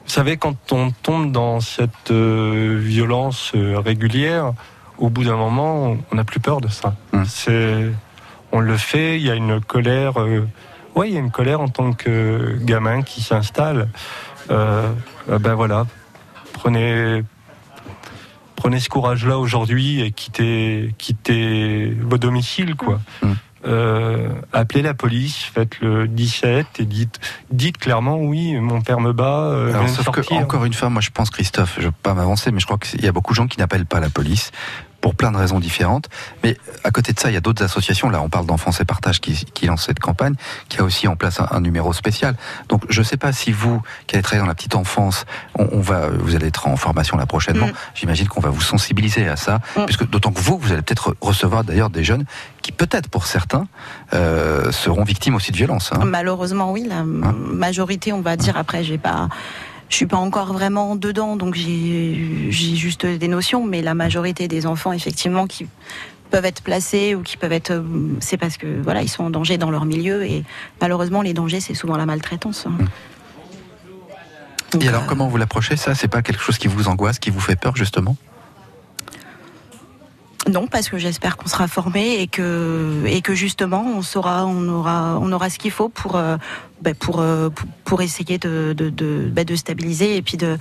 [0.10, 4.54] Vous savez, quand on tombe dans cette euh, violence euh, régulière,
[4.98, 6.96] au bout d'un moment, on n'a plus peur de ça.
[7.14, 7.26] Hum.
[7.28, 7.92] C'est,
[8.52, 9.18] on le fait.
[9.18, 10.20] Il y a une colère.
[10.20, 10.48] euh,
[10.96, 13.88] ouais, il y a une colère en tant que gamin qui s'installe.
[14.50, 14.92] Euh,
[15.28, 15.86] ben voilà,
[16.54, 17.24] prenez.
[18.56, 23.00] Prenez ce courage-là aujourd'hui et quittez, quittez vos domiciles, quoi.
[23.22, 23.36] Hum.
[23.66, 27.20] Euh, appelez la police, faites le 17 et dites,
[27.52, 31.02] dites clairement oui, mon père me bat, euh, Alors, sauf que, encore une fois, moi
[31.02, 33.34] je pense, Christophe, je ne veux pas m'avancer, mais je crois qu'il y a beaucoup
[33.34, 34.52] de gens qui n'appellent pas la police
[35.02, 36.10] pour plein de raisons différentes.
[36.44, 38.10] Mais à côté de ça, il y a d'autres associations.
[38.10, 40.34] Là, on parle d'Enfance et Partage qui, qui lance cette campagne,
[40.68, 42.36] qui a aussi en place un, un numéro spécial.
[42.68, 45.26] Donc, je ne sais pas si vous, qui avez travaillé dans la petite enfance,
[45.58, 47.68] on, on va, vous allez être en formation là prochainement.
[47.68, 47.74] Mm.
[47.96, 49.86] J'imagine qu'on va vous sensibiliser à ça, Mm.
[49.86, 52.26] puisque d'autant que vous, vous allez peut-être recevoir d'ailleurs des jeunes
[52.62, 53.68] qui, peut-être pour certains,
[54.14, 55.92] euh, seront victimes aussi de violences.
[55.94, 56.04] hein.
[56.06, 58.58] Malheureusement, oui, la majorité, on va dire.
[58.58, 59.30] Après, j'ai pas,
[59.90, 63.66] je suis pas encore vraiment dedans, donc j'ai, juste des notions.
[63.66, 65.68] Mais la majorité des enfants, effectivement, qui
[66.30, 67.84] peuvent être placés ou qui peuvent être, euh,
[68.20, 70.44] c'est parce que voilà, ils sont en danger dans leur milieu et
[70.80, 72.68] malheureusement, les dangers, c'est souvent la maltraitance.
[72.68, 72.86] hein.
[74.72, 77.18] Donc, Et alors, euh, comment vous l'approchez Ça, c'est pas quelque chose qui vous angoisse,
[77.18, 78.16] qui vous fait peur, justement?
[80.50, 84.68] Non, parce que j'espère qu'on sera formé et que et que justement on saura, on
[84.68, 86.38] aura, on aura ce qu'il faut pour euh,
[86.82, 90.58] ben, pour, euh, pour pour essayer de de de, ben, de stabiliser et puis de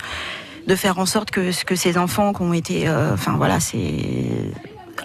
[0.67, 3.59] de faire en sorte que ce que ces enfants qui ont été, euh, enfin voilà,
[3.59, 4.51] c'est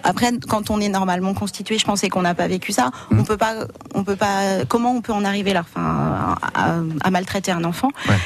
[0.03, 2.91] après, quand on est normalement constitué, je pensais qu'on n'a pas vécu ça.
[3.09, 3.19] Mhm.
[3.19, 3.53] On peut pas,
[3.93, 4.65] on peut pas.
[4.67, 7.89] Comment on peut en arriver là, enfin, à, à maltraiter un enfant?
[8.07, 8.17] Ouais.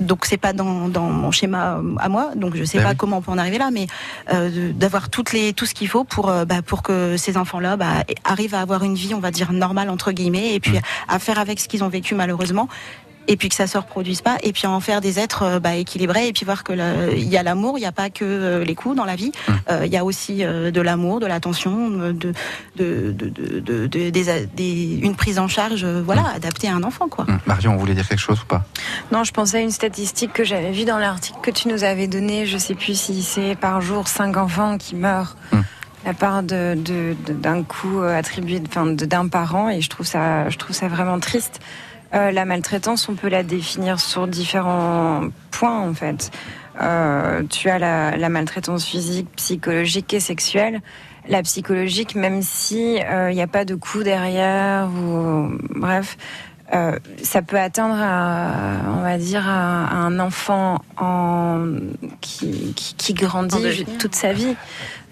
[0.00, 2.90] Donc c'est pas dans, dans mon schéma euh, à moi, donc je sais Ben pas
[2.90, 2.96] oui.
[2.96, 3.86] comment on peut en arriver là, mais
[4.32, 7.76] euh, d'avoir toutes les tout ce qu'il faut pour euh, bah, pour que ces enfants-là
[7.76, 10.80] bah, arrivent à avoir une vie, on va dire normale entre guillemets, et puis Mhm.
[11.08, 12.68] à faire avec ce qu'ils ont vécu malheureusement.
[13.28, 15.76] Et puis que ça se reproduise pas, et puis en faire des êtres euh, bah,
[15.76, 16.72] équilibrés, et puis voir que
[17.16, 19.32] il y a l'amour, il n'y a pas que euh, les coups dans la vie,
[19.48, 19.52] Mmh.
[19.70, 22.32] Euh, il y a aussi euh, de l'amour, de l'attention, de, de,
[22.76, 26.82] de, de- de- de- des, des- une prise en charge, euh, voilà, adaptée à un
[26.82, 27.24] enfant, quoi.
[27.28, 28.64] Hum, Marion, vous voulez dire quelque chose ou pas?
[29.12, 32.06] Non, je pensais à une statistique que j'avais vue dans l'article que tu nous avais
[32.08, 32.46] donné.
[32.46, 35.36] Je sais plus si c'est par jour cinq enfants qui meurent.
[36.06, 40.06] La part de, de- de- d'un coup attribué, enfin, de- d'un parent, et je trouve
[40.06, 41.60] ça, je trouve ça vraiment triste.
[42.14, 46.30] Euh, la maltraitance, on peut la définir sur différents points en fait.
[46.80, 50.80] Euh, tu as la, la maltraitance physique, psychologique et sexuelle.
[51.28, 56.16] La psychologique, même si il n'y a pas de coup derrière ou bref,
[56.72, 58.52] euh, ça peut atteindre, à,
[58.96, 61.64] on va dire, à, un enfant en,
[62.20, 64.54] qui, qui, qui En grandit toute sa vie.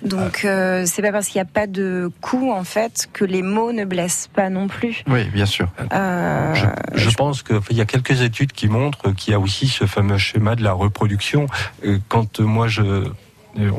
[0.03, 3.43] Donc, euh, c'est pas parce qu'il n'y a pas de coup, en fait, que les
[3.43, 5.03] mots ne blessent pas non plus.
[5.09, 5.69] Oui, bien sûr.
[5.93, 9.67] Euh, Je, je pense qu'il y a quelques études qui montrent qu'il y a aussi
[9.67, 11.47] ce fameux schéma de la reproduction.
[11.85, 13.05] Euh, Quand euh, moi je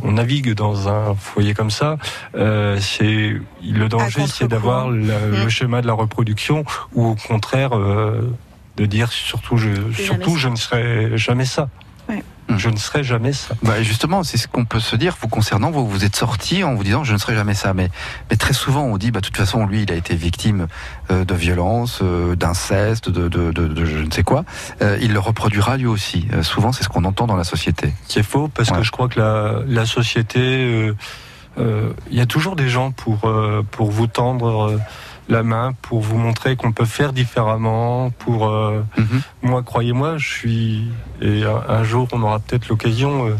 [0.04, 1.98] on navigue dans un foyer comme ça,
[2.36, 5.50] euh, c'est le danger, c'est d'avoir la- le Mm.
[5.50, 8.30] schéma de la reproduction ou au contraire euh,
[8.76, 11.70] de dire surtout je surtout je ne serai jamais ça.
[12.10, 12.24] Ouais.
[12.58, 13.54] Je ne serai jamais ça.
[13.62, 15.69] Bah justement, c'est ce qu'on peut se dire vous concernant.
[15.69, 17.76] Vous vous êtes sorti en vous disant je ne serai jamais ça.
[17.76, 17.91] Mais,
[18.32, 20.65] mais très souvent on dit bah de toute façon lui il a été victime
[21.12, 24.45] euh, de violence, euh, d'inceste, de, de, de, de je ne sais quoi.
[24.82, 26.28] Euh, il le reproduira lui aussi.
[26.41, 27.93] Souvent c'est ce qu'on entend dans la société.
[28.08, 28.78] C'est faux parce Ouais.
[28.80, 30.95] que je crois que la, la société, euh,
[31.60, 34.80] euh, il y a toujours des gens pour euh, pour vous tendre euh,
[35.30, 38.10] la main, pour vous montrer qu'on peut faire différemment.
[38.12, 39.22] Pour euh, Mhm.
[39.44, 40.88] moi, croyez-moi, je suis
[41.22, 43.36] et un, un jour on aura peut-être l'occasion euh,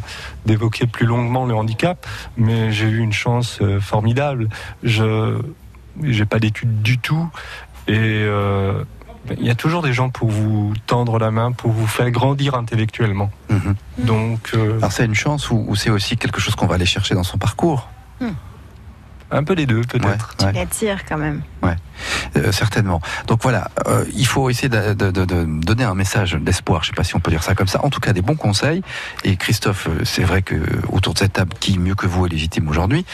[0.46, 2.06] d'évoquer plus longuement le handicap,
[2.38, 4.50] mais j'ai eu une chance euh, formidable.
[4.84, 5.42] Je
[6.04, 7.28] j'ai pas d'études du tout
[7.88, 8.84] et euh,
[9.38, 12.56] il y a toujours des gens pour vous tendre la main, pour vous faire grandir
[12.56, 13.30] intellectuellement.
[13.50, 13.76] Mhm.
[14.06, 16.86] Donc, euh, Alors c'est une chance ou, ou c'est aussi quelque chose qu'on va aller
[16.86, 17.90] chercher dans son parcours?
[19.32, 20.36] Un peu les deux, peut-être.
[20.40, 20.52] Ouais, ouais.
[20.54, 21.42] Tu l'attires quand même.
[22.38, 23.02] Euh, certainement.
[23.28, 26.84] Donc voilà, euh, il faut essayer de, de- de- de donner un message d'espoir.
[26.84, 27.84] Je sais pas si on peut dire ça comme ça.
[27.84, 28.82] En tout cas, des bons conseils.
[29.26, 30.56] Et Christophe, euh, c'est vrai que
[30.92, 33.06] autour de cette table, qui mieux que vous est légitime aujourd'hui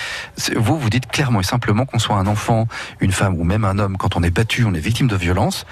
[0.55, 2.67] Vous, vous dites clairement et simplement qu'on soit un enfant,
[2.99, 5.65] une femme ou même un homme, quand on est battu, on est victime de violence.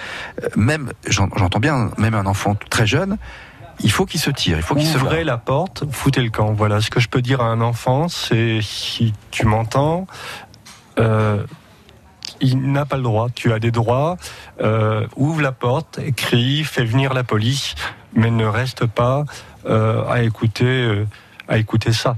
[0.43, 3.17] euh, même, j'en- j'entends bien, même un enfant très jeune,
[3.79, 6.53] il faut qu'il se tire, il faut qu'il se Ouvrez la porte, foutez le camp.
[6.53, 10.07] Voilà ce que je peux dire à un enfant, c'est si tu m'entends,
[10.99, 11.43] euh,
[12.41, 13.27] il n'a pas le droit.
[13.33, 14.17] Tu as des droits.
[14.61, 17.75] euh, ouvre la porte, crie, fais venir la police,
[18.13, 19.25] mais ne reste pas
[19.65, 21.05] euh, à écouter, euh,
[21.47, 22.17] à écouter ça.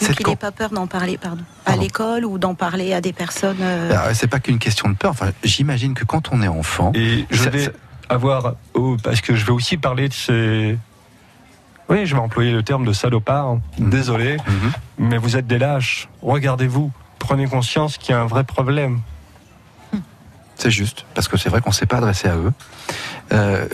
[0.00, 3.12] Donc il n'ait pas peur d'en parler, pardon, à l'école ou d'en parler à des
[3.12, 3.56] personnes.
[3.60, 5.10] euh, Alors, C'est pas qu'une question de peur.
[5.10, 7.70] Enfin, j'imagine que quand on est enfant, Et je Ça- vais ça-
[8.08, 10.78] avoir, oh, parce que je vais aussi parler de ces.
[11.88, 13.56] Oui, je vais employer le terme de salopard.
[13.78, 13.90] Mhm.
[13.90, 14.36] Désolé.
[14.36, 14.72] Mhm.
[14.98, 16.08] Mais vous êtes des lâches.
[16.22, 16.90] Regardez-vous.
[17.18, 19.00] Prenez conscience qu'il y a un vrai problème.
[20.56, 22.52] C'est juste, parce que c'est vrai qu'on ne s'est pas adressé à eux.
[23.32, 23.66] Euh,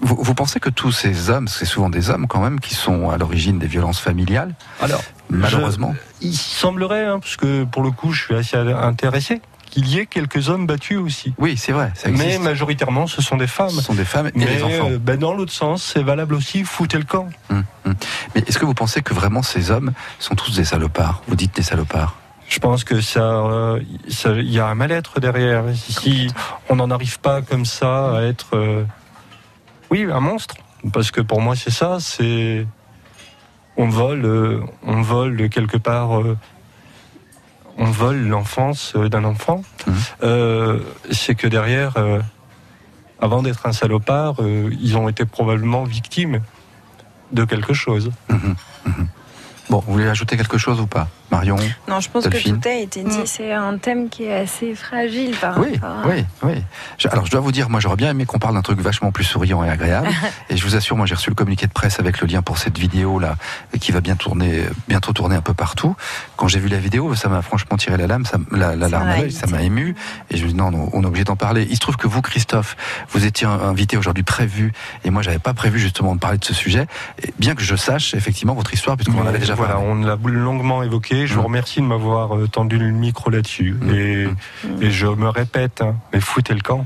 [0.00, 3.10] vous, vous pensez que tous ces hommes, c'est souvent des hommes quand même, qui sont
[3.10, 8.12] à l'origine des violences familiales, Alors, malheureusement il semblerait, hein, parce que pour le coup,
[8.12, 9.40] je suis assez intéressé,
[9.76, 11.34] qu'il y ait quelques hommes battus aussi.
[11.36, 13.68] Oui, c'est vrai, ça Mais majoritairement, ce sont des femmes.
[13.68, 14.88] Ce sont des femmes et Mais des enfants.
[14.90, 16.64] euh, ben, dans l'autre sens, c'est valable aussi.
[16.64, 17.28] Foutez le camp.
[17.50, 17.94] Hum, hum.
[18.34, 21.22] Mais est-ce que vous pensez que vraiment ces hommes sont tous des salopards?
[21.28, 22.16] Vous dites des salopards
[22.48, 25.64] Je pense que ça, euh, ça- il y a un mal-être derrière.
[25.74, 26.28] Si
[26.70, 28.84] on n'en arrive pas comme ça à être, euh,
[29.90, 30.54] oui, un monstre,
[30.92, 32.66] parce que pour moi c'est ça, c'est
[33.76, 36.38] on vole, euh, on vole quelque part, euh,
[37.78, 39.62] on vole l'enfance euh, d'un enfant.
[39.86, 39.94] Mhm.
[40.22, 42.20] Euh, c'est que derrière, euh,
[43.20, 46.40] avant d'être un salopard, euh, ils ont été probablement victimes
[47.32, 48.10] de quelque chose.
[48.28, 49.08] Mhm, mhm.
[49.70, 51.08] Bon, vous voulez ajouter quelque chose ou pas?
[51.30, 51.56] Marion
[51.88, 52.58] Non, je pense Delphine.
[52.58, 53.18] que tout a été dit.
[53.18, 53.26] Mm.
[53.26, 56.62] C'est un thème qui est assez fragile par Oui, rapport à- oui, oui.
[56.98, 59.10] Je- alors, je dois vous dire, moi, j'aurais bien aimé qu'on parle d'un truc vachement
[59.12, 60.08] plus souriant et agréable.
[60.50, 62.58] et je vous assure, moi, j'ai reçu le communiqué de presse avec le lien pour
[62.58, 63.36] cette vidéo là,
[63.80, 65.96] qui va bien tourner, bientôt tourner un peu partout.
[66.36, 69.16] Quand j'ai vu la vidéo, ça m'a franchement tiré la lame, ça, la, larme à
[69.18, 69.94] l'œil, ça m'a ému.
[70.30, 71.66] Et je me dis non, non, on est obligé d'en parler.
[71.68, 72.76] Il se trouve que vous, Christophe,
[73.10, 74.72] vous étiez invité aujourd'hui prévu,
[75.04, 76.86] et moi, j'avais pas prévu justement de parler de ce sujet.
[77.22, 79.88] Et bien que je sache effectivement votre histoire, puisqu'on en avait déjà voilà, parlé.
[79.88, 81.15] on l'a longuement évoqué.
[81.24, 83.76] Je vous remercie de m'avoir euh, tendu le micro là-dessus.
[83.80, 83.94] Mm.
[83.94, 84.28] Et,
[84.82, 86.84] et je me répète, hein, mais foutez le camp.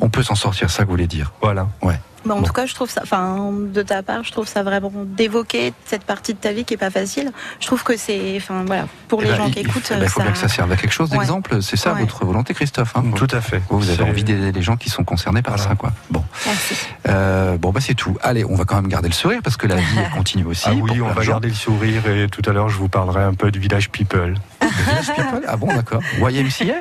[0.00, 1.32] On peut s'en sortir, ça que vous voulez dire.
[1.42, 1.68] Voilà.
[1.82, 1.98] Ouais.
[2.24, 2.42] Bah, en Bon.
[2.44, 6.04] tout cas, je trouve ça, enfin, de ta part, je trouve ça vraiment d'évoquer cette
[6.04, 7.32] partie de ta vie qui est pas facile.
[7.60, 9.86] Je trouve que c'est, enfin, voilà, pour Eh les ben, gens il- qui il écoutent,
[9.86, 11.18] faut- ben, il faut ça- bien que ça serve à quelque chose Ouais.
[11.18, 11.62] d'exemple.
[11.62, 12.00] C'est ça Ouais.
[12.00, 13.62] votre volonté, Christophe hein Tout à fait.
[13.70, 15.70] Vous, vous avez envie d'aider les gens qui sont concernés par Voilà.
[15.70, 15.92] ça, quoi.
[16.10, 16.74] Bon, Merci.
[17.08, 18.16] Euh, bon, bah c'est tout.
[18.22, 19.82] Allez, on va quand même garder le sourire parce que la vie
[20.14, 20.64] continue aussi.
[20.68, 21.32] Ah oui, on va gens.
[21.32, 24.34] garder le sourire et tout à l'heure je vous parlerai un peu de Village People.
[24.62, 26.02] Le Village People Ah bon, d'accord.
[26.18, 26.74] YMCA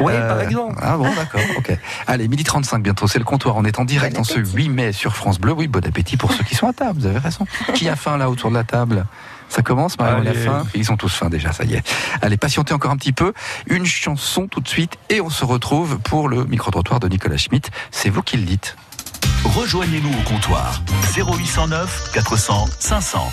[0.00, 0.78] Oui, Euh, par exemple.
[0.82, 1.76] Ah bon, d'accord, ok.
[2.06, 3.56] Allez, midi 35 bientôt, c'est le comptoir.
[3.56, 4.56] On est en direct Bon en ce appétit.
[4.56, 5.52] 8 mai sur France Bleu.
[5.52, 7.46] Oui, bon appétit pour ceux qui sont à table, vous avez raison.
[7.74, 9.06] Qui a faim là autour de la table?
[9.48, 10.64] Ça commence, Marion, faim?
[10.74, 11.82] Ils sont tous faim déjà, ça y est.
[12.22, 13.32] Allez, patientez encore un petit peu.
[13.66, 17.70] Une chanson tout de suite et on se retrouve pour le micro-trottoir de Nicolas Schmitt.
[17.90, 18.76] C'est vous qui le dites.
[19.44, 20.82] Rejoignez-nous au comptoir
[21.16, 23.32] 0809 400 500.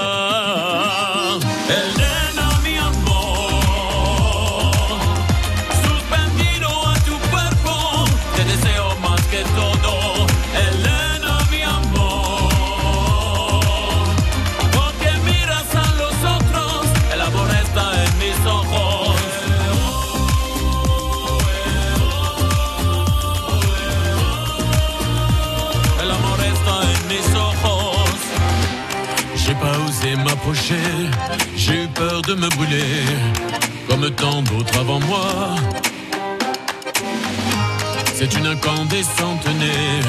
[38.91, 40.01] Incandescente née,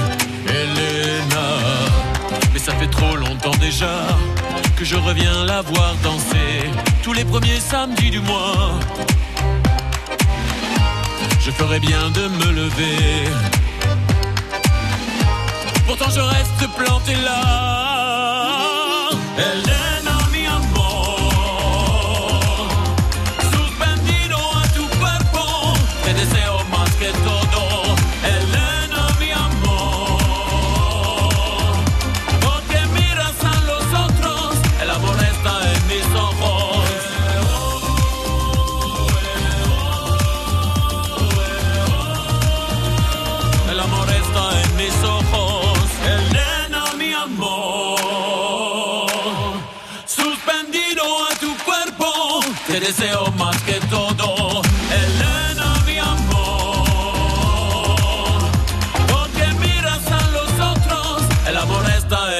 [0.48, 1.46] Elena.
[2.52, 4.08] Mais ça fait trop longtemps déjà
[4.76, 6.70] que je reviens la voir danser
[7.02, 8.72] tous les premiers samedis du mois.
[11.40, 13.30] Je ferais bien de me lever.
[15.86, 17.62] Pourtant je reste planté là.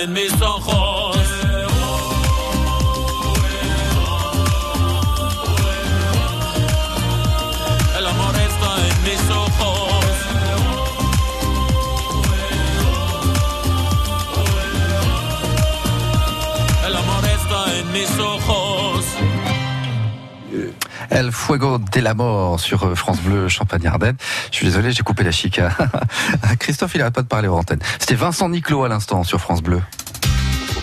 [0.02, 1.01] En mis ojos.
[21.12, 24.16] El Fuego de la Mort sur euh, France Bleu Champagne-Ardenne.
[24.50, 25.70] Je suis désolé, j'ai coupé la chica.
[26.58, 27.80] Christophe, il arrête pas de parler aux antennes.
[27.98, 29.82] C'était Vincent Niclot à l'instant sur France Bleu.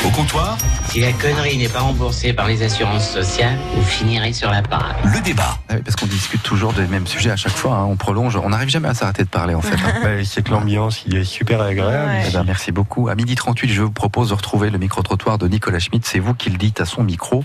[0.05, 0.57] Au comptoir,
[0.89, 4.95] Si la connerie n'est pas remboursée par les assurances sociales, vous finirez sur la parade.
[5.03, 5.57] le débat.
[5.69, 7.75] Ah oui, parce qu'on discute toujours des mêmes sujets à chaque fois.
[7.75, 7.85] hein.
[7.85, 9.75] On prolonge, on n'arrive jamais à s'arrêter de parler en fait.
[9.75, 9.93] hein.
[10.03, 12.07] Mais c'est que l'ambiance il est super agréable.
[12.11, 12.23] Ouais.
[12.27, 13.07] Eh ben, merci beaucoup.
[13.09, 16.05] À midi 38, je vous propose de retrouver le micro-trottoir de Nicolas Schmitt.
[16.07, 17.43] C'est vous qui le dites à son micro.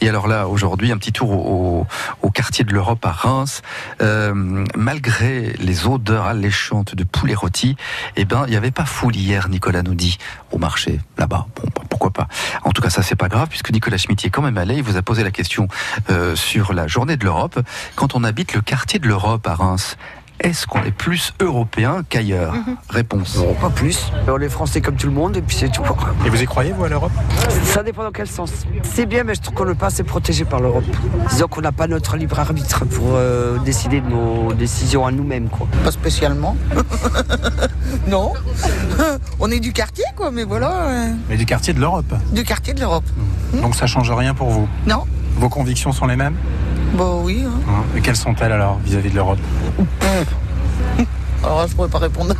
[0.00, 1.86] Et alors là, aujourd'hui, un petit tour au, au-
[2.22, 3.60] au quartier de l'Europe à Reims.
[4.00, 7.76] Euh, malgré les odeurs alléchantes de poulet rôti,
[8.16, 10.16] eh ben, il n'y avait pas foule hier, Nicolas nous dit,
[10.50, 11.46] au marché, là-bas.
[11.56, 12.28] Bon, bah, pourquoi pas.
[12.64, 14.76] En tout cas, ça, c'est pas grave, puisque Nicolas Schmitt est quand même allé.
[14.76, 15.68] Il vous a posé la question
[16.10, 17.60] euh, sur la journée de l'Europe.
[17.96, 19.96] Quand on habite le quartier de l'Europe à Reims,
[20.40, 22.54] Est-ce qu'on est plus européen qu'ailleurs
[22.90, 23.36] Réponse.
[23.36, 24.10] Non, pas plus.
[24.28, 25.82] On est français comme tout le monde et puis c'est tout.
[26.24, 27.10] Et vous y croyez, vous, à l'Europe?
[27.64, 28.50] Ça dépend dans quel sens.
[28.84, 30.84] C'est bien, mais je trouve qu'on n'est pas assez protégé par l'Europe.
[31.30, 35.48] Disons qu'on n'a pas notre libre arbitre pour euh, décider de nos décisions à nous-mêmes.
[35.48, 35.66] quoi.
[35.82, 36.56] Pas spécialement.
[38.06, 38.32] non.
[39.40, 40.70] On est du quartier, quoi, mais voilà.
[40.88, 42.12] euh, Mais du quartier de l'Europe.
[42.32, 43.04] Du quartier de l'Europe.
[43.54, 44.68] Donc ça change rien pour vous?
[44.86, 45.04] Non.
[45.36, 46.34] Vos convictions sont les mêmes?
[46.94, 47.44] Bon, oui.
[47.46, 47.60] hein.
[47.68, 49.38] Hein Et quelles sont-elles alors vis-à-vis de l'Europe
[51.44, 52.34] Alors là, je pourrais pas répondre.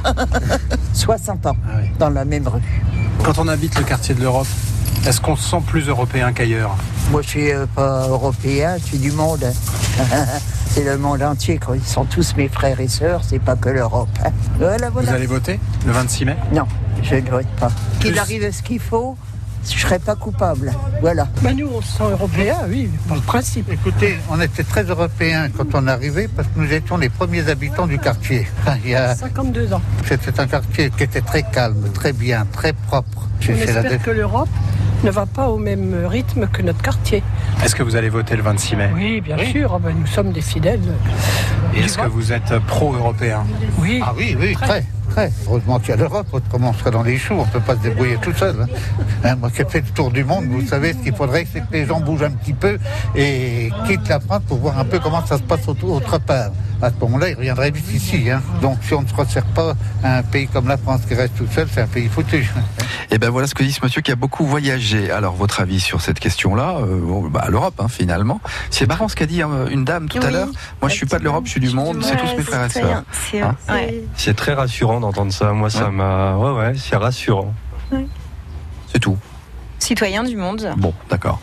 [0.95, 2.61] 60 ans Ah dans la même rue.
[3.23, 4.47] Quand on habite le quartier de l'Europe,
[5.07, 6.77] est-ce qu'on se sent plus européen qu'ailleurs?
[7.11, 9.45] Moi, je suis euh, pas européen, je suis du monde.
[10.71, 11.59] c'est le monde entier.
[11.59, 11.77] Quoi.
[11.77, 14.09] Ils sont tous mes frères et sœurs, c'est pas que l'Europe.
[14.25, 14.31] hein.
[14.59, 15.11] Voilà, voilà.
[15.11, 16.37] Vous allez voter le 26 mai?
[16.53, 16.67] Non,
[17.03, 17.71] je ne vote pas.
[18.01, 19.17] Qu'il arrive ce qu'il faut,
[19.65, 20.73] je serai pas coupable.
[21.01, 21.29] Voilà.
[21.43, 23.71] Bah nous, on se sent européens, oui, par principe.
[23.71, 27.87] Écoutez, on était très européens quand on arrivait parce que nous étions les premiers habitants
[27.87, 28.47] du quartier.
[28.61, 29.83] Enfin, il y a- 52 ans.
[30.07, 33.29] C'était un quartier qui était très calme, très bien, très propre.
[33.49, 34.49] On la espère dé- que l'Europe
[35.05, 37.23] ne va pas au même rythme que notre quartier.
[37.65, 38.91] Est-ce que vous allez voter le 26 mai?
[38.95, 40.81] Oui, bien sûr, ah ben, nous sommes des fidèles.
[41.77, 43.45] Est-ce que vous êtes pro-européen?
[43.79, 44.01] Oui.
[44.05, 44.85] Ah oui, oui, très, très.
[45.47, 47.75] Heureusement qu'il y a l'Europe, autrement on serait dans les choux, on ne peut pas
[47.75, 48.57] se débrouiller tout seul.
[48.61, 48.67] hein.
[49.25, 51.61] Hein, moi qui ai fait le tour du monde, vous savez, ce qu'il faudrait, c'est
[51.61, 52.79] que les gens bougent un petit peu
[53.17, 56.51] et quittent la France pour voir un peu comment ça se passe autre autre part.
[56.81, 58.31] À ce moment-là, ils reviendraient vite ici.
[58.31, 58.41] hein.
[58.63, 61.37] Donc si on ne se resserre pas à un pays comme la France qui reste
[61.37, 62.49] tout seul, c'est un pays foutu.
[63.11, 65.11] Et ben voilà ce que dit ce monsieur qui a beaucoup voyagé.
[65.11, 68.41] Alors votre avis sur cette question-là euh, bon, bah, L'Europe hein, finalement.
[68.71, 70.49] C'est marrant ce qu'a dit hein, une dame tout à l'heure.
[70.81, 71.99] Moi je suis pas de l'Europe, je suis du monde.
[72.03, 73.03] C'est tous mes frères et sœurs.
[74.15, 75.53] C'est très rassurant d'entendre ça.
[75.53, 76.37] Moi, ça m'a.
[76.37, 77.53] Ouais, ouais, c'est rassurant.
[78.93, 79.17] C'est tout.
[79.89, 80.71] Citoyen du monde.
[80.77, 81.41] Bon, d'accord.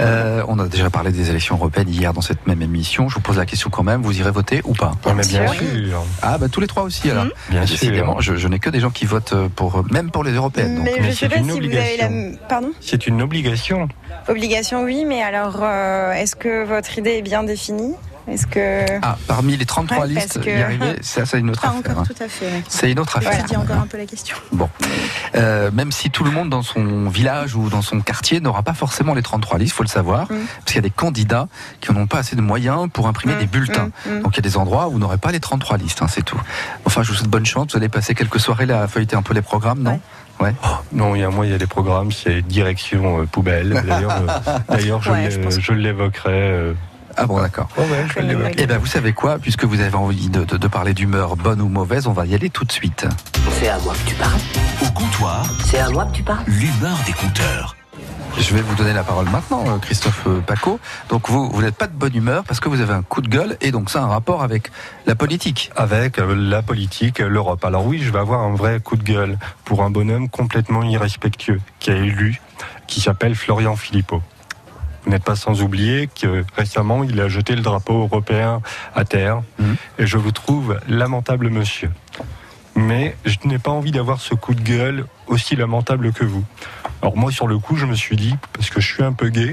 [0.00, 3.08] Euh, on a déjà parlé des élections européennes hier dans cette même émission.
[3.08, 4.02] Je vous pose la question quand même.
[4.02, 4.92] Vous irez voter ou pas?
[5.04, 5.54] Ah, mais bien sûr.
[5.60, 6.04] sûr.
[6.22, 7.24] Ah bah tous les trois aussi alors.
[7.50, 8.34] Bien Décidément, sûr.
[8.34, 10.76] je, je n'ai que des gens qui votent pour même pour les européennes.
[10.76, 10.84] donc.
[10.84, 12.06] Mais mais je sais c'est pas une si vous avez la.
[12.06, 12.38] obligation.
[12.48, 12.70] Pardon?
[12.80, 13.88] C'est une obligation.
[14.28, 17.94] Obligation, oui, mais alors, euh, est-ce que votre idée est bien définie?
[18.30, 18.98] Est-ce que.
[19.02, 21.68] Ah, parmi les 33 Ouais, parce listes, que- y arriver, ça c'est une autre Pas
[21.68, 21.78] affaire.
[21.80, 22.04] encore hein.
[22.06, 22.46] tout à fait.
[22.52, 22.62] oui.
[22.68, 23.40] C'est une autre affaire.
[23.42, 24.36] Je dis encore un peu la question.
[24.52, 24.68] Bon,
[25.34, 28.74] Euh, même si tout le monde dans son village ou dans son quartier n'aura pas
[28.74, 30.36] forcément les 33 listes, faut le savoir, Mm.
[30.58, 31.48] parce qu'il y a des candidats
[31.80, 33.90] qui n'ont pas assez de moyens pour imprimer Mm, des bulletins.
[34.06, 34.22] mm.
[34.22, 36.24] Donc il y a des endroits où vous n'aurez pas les 33 listes, hein, c'est
[36.24, 36.40] tout.
[36.84, 37.68] Enfin, je vous souhaite bonne chance.
[37.72, 40.00] Vous allez passer quelques soirées là à feuilleter un peu les programmes, non?
[40.40, 40.54] Ouais.
[40.92, 43.82] Non, il y a moi, il y a des programmes, c'est direction euh, poubelle.
[43.86, 46.30] D'ailleurs, euh, d'ailleurs, je Ouais, je l'évoquerai.
[46.32, 46.72] euh,
[47.20, 47.68] Ah bon, d'accord.
[47.76, 48.54] ouais, ouais, je vais l'évoquer.
[48.58, 51.60] Eh ben, vous savez quoi Puisque vous avez envie de, de- de parler d'humeur bonne
[51.60, 53.06] ou mauvaise, on va y aller tout de suite.
[53.58, 54.40] C'est à moi que tu parles.
[54.82, 57.74] Au comptoir, C'est à moi que tu parles l'humeur des compteurs.
[58.38, 60.78] Je vais vous donner la parole maintenant, euh, Christophe euh, Paco.
[61.08, 63.28] Donc vous, vous n'êtes pas de bonne humeur parce que vous avez un coup de
[63.28, 64.70] gueule et donc ça a un rapport avec
[65.06, 65.72] la politique.
[65.74, 67.64] Avec euh, la politique, l'Europe.
[67.64, 71.60] Alors oui, je vais avoir un vrai coup de gueule pour un bonhomme complètement irrespectueux
[71.80, 72.40] qui a élu,
[72.86, 74.22] qui s'appelle Florian Philippot.
[75.04, 78.60] Vous n'êtes pas sans oublier que récemment, il a jeté le drapeau européen
[78.94, 79.42] à terre.
[79.58, 79.76] Mhm.
[79.98, 81.90] Et je vous trouve lamentable, monsieur.
[82.74, 86.44] Mais je n'ai pas envie d'avoir ce coup de gueule aussi lamentable que vous.
[87.02, 89.28] Alors moi, sur le coup, je me suis dit, parce que je suis un peu
[89.28, 89.52] gay,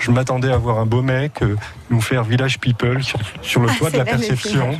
[0.00, 1.56] je m'attendais à voir un beau mec euh,
[1.90, 4.78] nous faire Village People sur, sur le Ah, toit de la perception.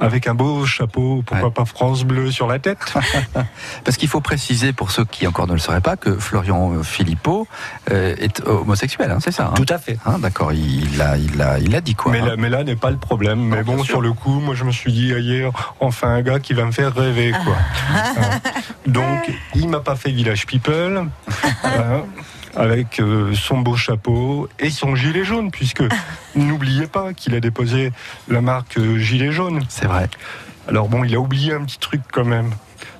[0.00, 1.54] Avec un beau chapeau, pourquoi Ouais.
[1.54, 2.78] pas France Bleu sur la tête
[3.84, 6.82] Parce qu'il faut préciser pour ceux qui encore ne le sauraient pas que Florian euh,
[6.82, 7.46] Philippot
[7.90, 9.98] euh, est homosexuel, hein, c'est ça hein Tout à fait.
[10.06, 12.76] Hein, D'accord, il a, il a, il a dit quoi Mais là, mais là n'est
[12.76, 13.40] pas le problème.
[13.40, 16.40] Mais Non, bon, sur le coup, moi je me suis dit hier, enfin un gars
[16.40, 17.56] qui va me faire rêver, quoi.
[18.86, 21.06] Donc, il m'a pas fait Village People,
[22.56, 25.82] avec euh, son beau chapeau et son gilet jaune, puisque
[26.34, 27.92] n'oubliez pas qu'il a déposé
[28.28, 29.62] la marque euh, gilet jaune.
[29.68, 30.08] C'est vrai.
[30.68, 32.50] Alors bon, il a oublié un petit truc quand même.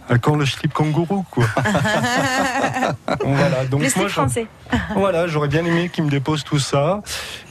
[0.08, 1.44] À quand le slip kangourou, quoi.
[3.24, 4.46] voilà, donc Le moi, français.
[4.96, 7.00] voilà, j'aurais bien aimé qu'il me dépose tout ça.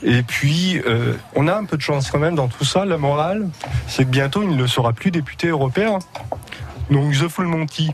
[0.02, 2.84] Et puis, euh, on a un peu de chance quand même dans tout ça.
[2.84, 3.48] La morale,
[3.86, 6.00] c'est que bientôt, il ne sera plus député européen.
[6.90, 7.92] Donc, The Full Monty,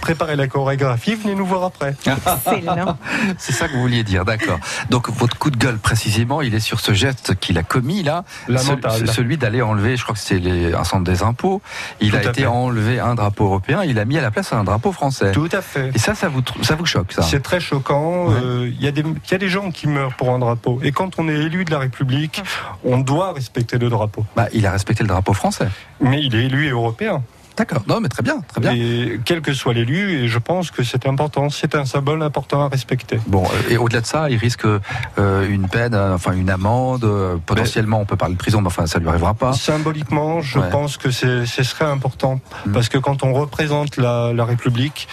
[0.00, 1.94] préparez la chorégraphie, venez nous voir après.
[3.38, 4.58] C'est ça que vous vouliez dire, d'accord.
[4.90, 8.24] Donc votre coup de gueule précisément, il est sur ce geste qu'il a commis là,
[8.48, 9.06] Lamentable.
[9.08, 10.40] Ce- celui d'aller enlever, je crois que c'est
[10.74, 11.62] un centre des impôts.
[12.00, 12.46] Il Tout a été fait.
[12.46, 15.32] enlevé un drapeau européen, il a mis à la place un drapeau français.
[15.32, 15.90] Tout à fait.
[15.94, 18.26] Et ça, ça vous, ça vous choque, ça C'est très choquant.
[18.28, 18.34] Ouais.
[18.42, 20.80] Euh, Il y, a des- il y a des gens qui meurent pour un drapeau.
[20.82, 22.42] Et quand on est élu de la République,
[22.84, 24.24] on doit respecter le drapeau.
[24.36, 25.68] bah, Il a respecté le drapeau français.
[26.00, 27.22] Mais il est élu européen.
[27.56, 27.82] D'accord.
[27.86, 28.72] Non, mais très bien, très bien.
[28.72, 32.64] Et quel que soit l'élu, et je pense que c'est important, c'est un symbole important
[32.64, 33.20] à respecter.
[33.26, 37.06] Bon, euh, et au-delà de ça, il risque euh, une peine, euh, enfin une amende,
[37.44, 39.52] potentiellement on peut parler de prison, mais enfin ça lui arrivera pas.
[39.52, 40.70] Symboliquement, je Ouais.
[40.70, 42.72] pense que ce serait important Mm.
[42.72, 45.06] parce que quand on représente la, la République,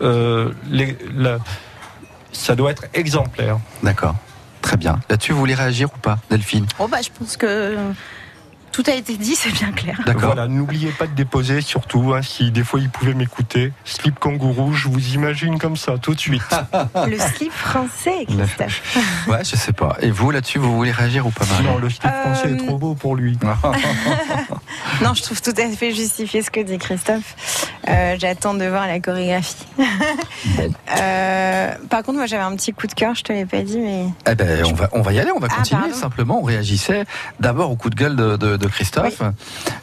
[0.00, 1.38] euh, les- la-
[2.32, 3.58] ça doit être exemplaire.
[3.82, 4.14] D'accord.
[4.62, 5.00] Très bien.
[5.10, 6.66] Là-dessus, vous voulez réagir ou pas, Delphine?
[6.78, 7.76] Oh bah je pense que
[8.72, 10.00] tout a été dit, c'est bien clair.
[10.06, 10.32] D'accord.
[10.32, 13.72] Voilà, n'oubliez pas de déposer, surtout hein, si des fois il pouvait m'écouter.
[13.84, 16.42] Slip kangourou, je vous imagine comme ça tout de suite.
[17.06, 19.26] Le slip français, Christophe.
[19.28, 19.96] Ouais, je sais pas.
[20.00, 22.66] Et vous, là-dessus, vous voulez réagir ou pas, Marie non, le slip français Euh, est
[22.66, 23.38] trop beau pour lui.
[25.02, 27.34] Non, je trouve tout à fait justifié ce que dit Christophe.
[27.88, 29.66] Euh, J'attends de voir la chorégraphie.
[30.98, 33.78] Euh, par contre, moi j'avais un petit coup de cœur, je te l'ai pas dit,
[33.78, 35.80] mais Eh ben, on va, on va y aller, on va Ah, continuer.
[35.82, 35.94] pardon.
[35.96, 37.04] Simplement, on réagissait
[37.40, 39.20] d'abord au coup de gueule de, de- de Christophe,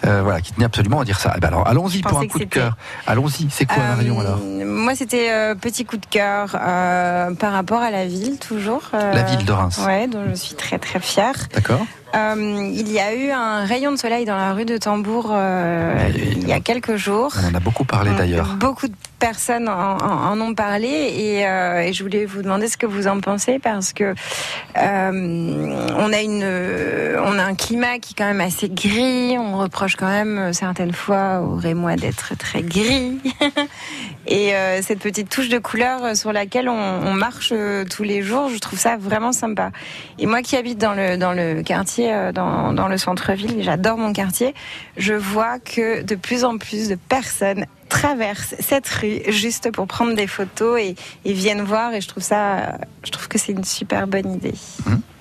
[0.05, 1.33] euh, voilà, qui tenait absolument à dire ça.
[1.37, 2.75] Eh ben alors, allons-y pour un coup de cœur.
[3.05, 3.47] Allons-y.
[3.51, 7.81] C'est quoi, Euh, Marion, alors Moi, c'était euh, petit coup de cœur euh, par rapport
[7.81, 8.81] à la ville, toujours.
[8.93, 9.79] euh, La ville de Reims.
[9.85, 11.35] Ouais, dont je suis très très fière.
[11.53, 11.81] D'accord.
[12.15, 15.95] Euh, il y a eu un rayon de soleil dans la rue de Tambour euh,
[16.15, 17.31] il y a quelques jours.
[17.43, 18.55] On en a beaucoup parlé d'ailleurs.
[18.55, 22.67] Beaucoup de personnes en, en- en ont parlé et, euh, et je voulais vous demander
[22.67, 24.15] ce que vous en pensez parce que
[24.75, 26.43] on a une,
[27.23, 29.37] on a un climat qui est quand même assez gris.
[29.37, 33.19] On reproche quand même certaines fois au Rémois d'être très gris
[34.27, 37.53] et cette petite touche de couleur sur laquelle on, on marche
[37.93, 39.71] tous les jours, je trouve ça vraiment sympa.
[40.17, 43.63] Et moi qui habite dans le dans le quartier, euh, dans, dans le centre-ville, et
[43.63, 44.53] j'adore mon quartier,
[44.97, 50.13] je vois que de plus en plus de personnes traversent cette rue juste pour prendre
[50.15, 50.95] des photos et,
[51.25, 52.71] et viennent voir et je trouve ça, euh,
[53.03, 54.53] je trouve que c'est une super bonne idée.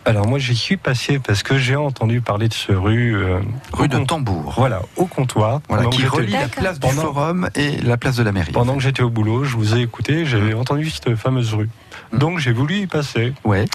[0.04, 3.14] Alors moi j'y suis passé parce que j'ai entendu parler de ce rue.
[3.16, 3.40] euh,
[3.72, 4.54] Rue de Tambour.
[4.56, 5.60] Voilà, au comptoir.
[5.68, 8.52] Voilà, Pendant qui relie la place du Forum et la place de la mairie.
[8.52, 10.58] Pendant que j'étais au boulot, je vous ai écouté, j'ai Mmh.
[10.58, 11.68] entendu cette fameuse rue.
[12.12, 13.32] Donc j'ai voulu y passer.
[13.44, 13.66] Ouais.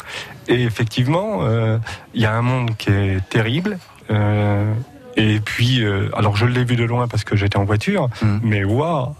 [0.48, 1.78] Et effectivement, euh,
[2.14, 3.78] il y a un monde qui est terrible.
[4.10, 4.74] euh,
[5.16, 8.10] et puis, euh, alors je l'ai vu de loin parce que j'étais en voiture,
[8.42, 9.14] mais waouh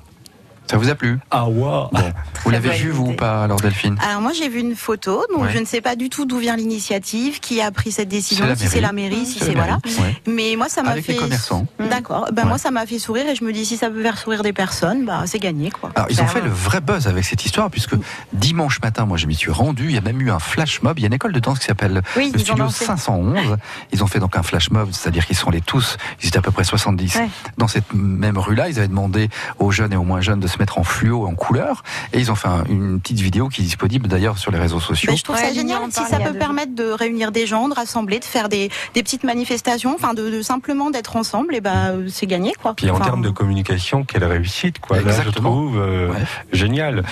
[0.70, 1.20] Ça vous a plu?
[1.30, 1.90] Ah waouh
[2.44, 3.98] Vous l'avez vu, vous, ou pas, alors, Delphine?
[4.08, 5.52] Alors moi j'ai vu une photo, donc Ouais.
[5.54, 8.68] je ne sais pas du tout d'où vient l'initiative, qui a pris cette décision, si
[8.68, 8.82] c'est mairie.
[8.82, 9.78] la mairie, si C'est voilà.
[9.86, 10.16] ouais.
[10.28, 11.14] Mais moi ça m'a Avec fait.
[11.14, 11.66] les commerçants.
[11.90, 12.30] D'accord.
[12.34, 12.50] Ben Ouais.
[12.50, 14.54] moi ça m'a fait sourire et je me dis si ça peut faire sourire des
[14.54, 15.92] personnes, bah c'est gagné quoi.
[15.96, 17.96] Alors, ils ont fait le vrai buzz avec cette histoire, puisque
[18.34, 19.86] dimanche matin, moi, je m'y suis rendu.
[19.86, 20.98] Il y a même eu un flash mob.
[21.00, 22.86] Il y a une école de danse qui s'appelle Oui, le Studio dansé.
[22.86, 23.58] 511.
[23.92, 26.42] Ils ont fait donc un flash mob, c'est-à-dire qu'ils sont les tous, ils étaient à
[26.42, 27.30] peu près 70 Ouais.
[27.58, 28.70] dans cette même rue-là.
[28.70, 31.36] Ils avaient demandé aux jeunes et aux moins jeunes de se mettre en fluo, en
[31.36, 31.84] couleur.
[32.14, 34.80] Et ils ont fait un- une petite vidéo qui est disponible d'ailleurs sur les réseaux
[34.80, 35.12] sociaux.
[35.12, 37.74] Mais je trouve Ouais, ça génial si ça peut permettre de réunir des gens, de
[37.74, 41.90] rassembler, de faire des, des petites manifestations, enfin de, de simplement d'être ensemble, et bah
[41.90, 42.74] euh, c'est gagné quoi.
[42.76, 45.02] Puis en Enfin, termes de communication, quelle réussite, quoi.
[45.02, 46.14] Là, je trouve euh,
[46.54, 47.04] génial.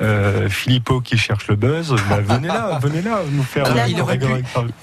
[0.00, 3.64] Euh, Philippot qui cherche le buzz, bah, venez là, venez là, nous faire.
[3.66, 4.26] Alors, un il, aurait pu,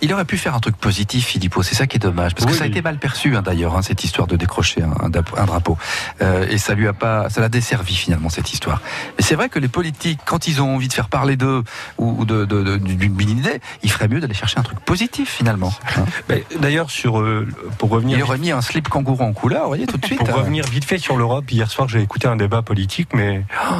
[0.01, 1.61] il aurait pu faire un truc positif, Philippot.
[1.63, 2.71] C'est ça qui est dommage, parce que ça a oui.
[2.71, 5.77] été mal perçu hein, d'ailleurs, hein, cette histoire de décrocher un, drapeau,
[6.21, 8.81] Euh, et ça lui a pas, ça l'a desservi finalement cette histoire.
[9.17, 11.63] Mais c'est vrai que les politiques, quand ils ont envie de faire parler d'eux
[11.97, 14.79] ou ou de- de- de- d'une d'une idée, il ferait mieux d'aller chercher un truc
[14.79, 15.73] positif finalement.
[15.97, 16.05] hein.
[16.59, 17.47] D'ailleurs, sur euh,
[17.77, 18.17] pour revenir.
[18.17, 20.19] Il aurait mis un slip kangourou en couleur, vous voyez tout de suite.
[20.19, 23.75] Pour revenir vite fait sur l'Europe, hier soir j'ai écouté un débat politique, mais oh,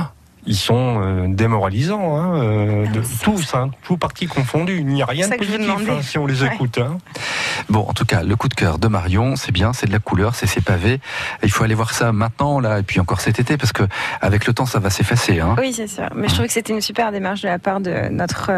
[0.46, 4.78] ils sont euh, démoralisants, hein, euh, de, tous, hein, tout parti confondu.
[4.78, 6.54] Il n'y a rien de ça positif hein, si on les Ouais.
[6.54, 6.78] écoute.
[6.78, 6.98] hein.
[7.70, 10.00] Bon, en tout cas, le coup de cœur de Marion, c'est bien, c'est de la
[10.00, 11.00] couleur, c'est ses pavés.
[11.44, 13.84] Il faut aller voir ça maintenant, là, et puis encore cet été, parce que
[14.22, 15.39] avec le temps, ça va s'effacer.
[15.39, 15.56] Hein.
[15.60, 16.10] Oui, c'est sûr.
[16.16, 18.50] Mais je trouve que c'était une super démarche de la part de notre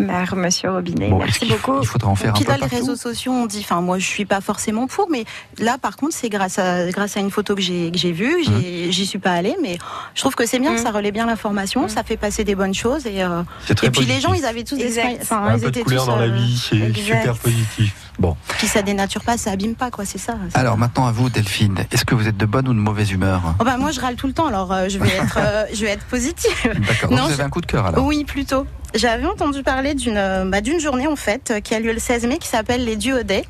[0.00, 1.08] euh, maire, Monsieur Robinet.
[1.10, 1.78] Bon, Merci beaucoup.
[1.82, 3.98] Il faudra en faire un Puis peu là, les réseaux sociaux, on dit, enfin, moi,
[3.98, 5.24] je suis pas forcément pour, mais
[5.58, 8.36] là, par contre, c'est grâce à, grâce à une photo que j'ai, que j'ai vue,
[8.36, 8.60] Mmh.
[8.60, 9.78] j'ai- j'y suis pas allée, mais
[10.14, 13.06] je trouve que c'est bien, ça relaie bien l'information, ça fait passer des bonnes choses,
[13.06, 15.82] et, euh, C'est très et puis les gens, ils avaient tous des enfin, ils étaient
[15.82, 17.20] couleur tous, dans la euh, vie, c'est exact.
[17.20, 17.94] super positif.
[18.18, 20.36] Bon, Puis ça dénature pas, ça abîme pas, quoi, c'est ça.
[20.50, 21.76] c'est alors maintenant à vous, Delphine.
[21.92, 23.42] Est-ce que vous êtes de bonne ou de mauvaise humeur?
[23.60, 25.84] Oh bah moi je râle tout le temps alors euh, je vais être euh, je
[25.84, 26.50] vais être positive.
[26.64, 28.04] D'accord, donc Non, vous avez je- un coup de cœur alors?
[28.06, 28.66] Oui, plutôt.
[28.96, 31.98] J'avais entendu parler d'une euh, bah, d'une journée en fait euh, qui a lieu le
[31.98, 33.44] 16 mai qui s'appelle les Duo Day.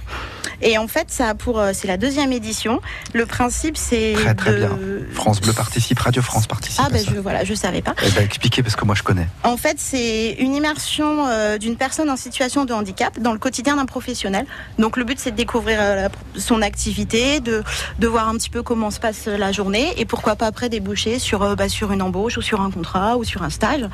[0.62, 2.80] Et en fait, ça a pour euh, c'est la deuxième édition.
[3.12, 4.70] Le principe c'est Très très de- bien.
[5.12, 6.80] France Bleu participe, Radio France participe.
[6.84, 7.10] Ah ben ça.
[7.14, 7.94] je voilà, je savais pas.
[8.04, 9.26] Eh ben, expliquez parce que moi je connais.
[9.44, 13.76] En fait, c'est une immersion euh, d'une personne en situation de handicap dans le quotidien
[13.76, 14.46] d'un professionnel.
[14.78, 17.62] Donc le but, c'est de découvrir euh, son activité, de,
[17.98, 21.18] de voir un petit peu comment se passe la journée et pourquoi pas après déboucher
[21.18, 23.84] sur, euh, bah, sur une embauche ou sur un contrat ou sur un stage.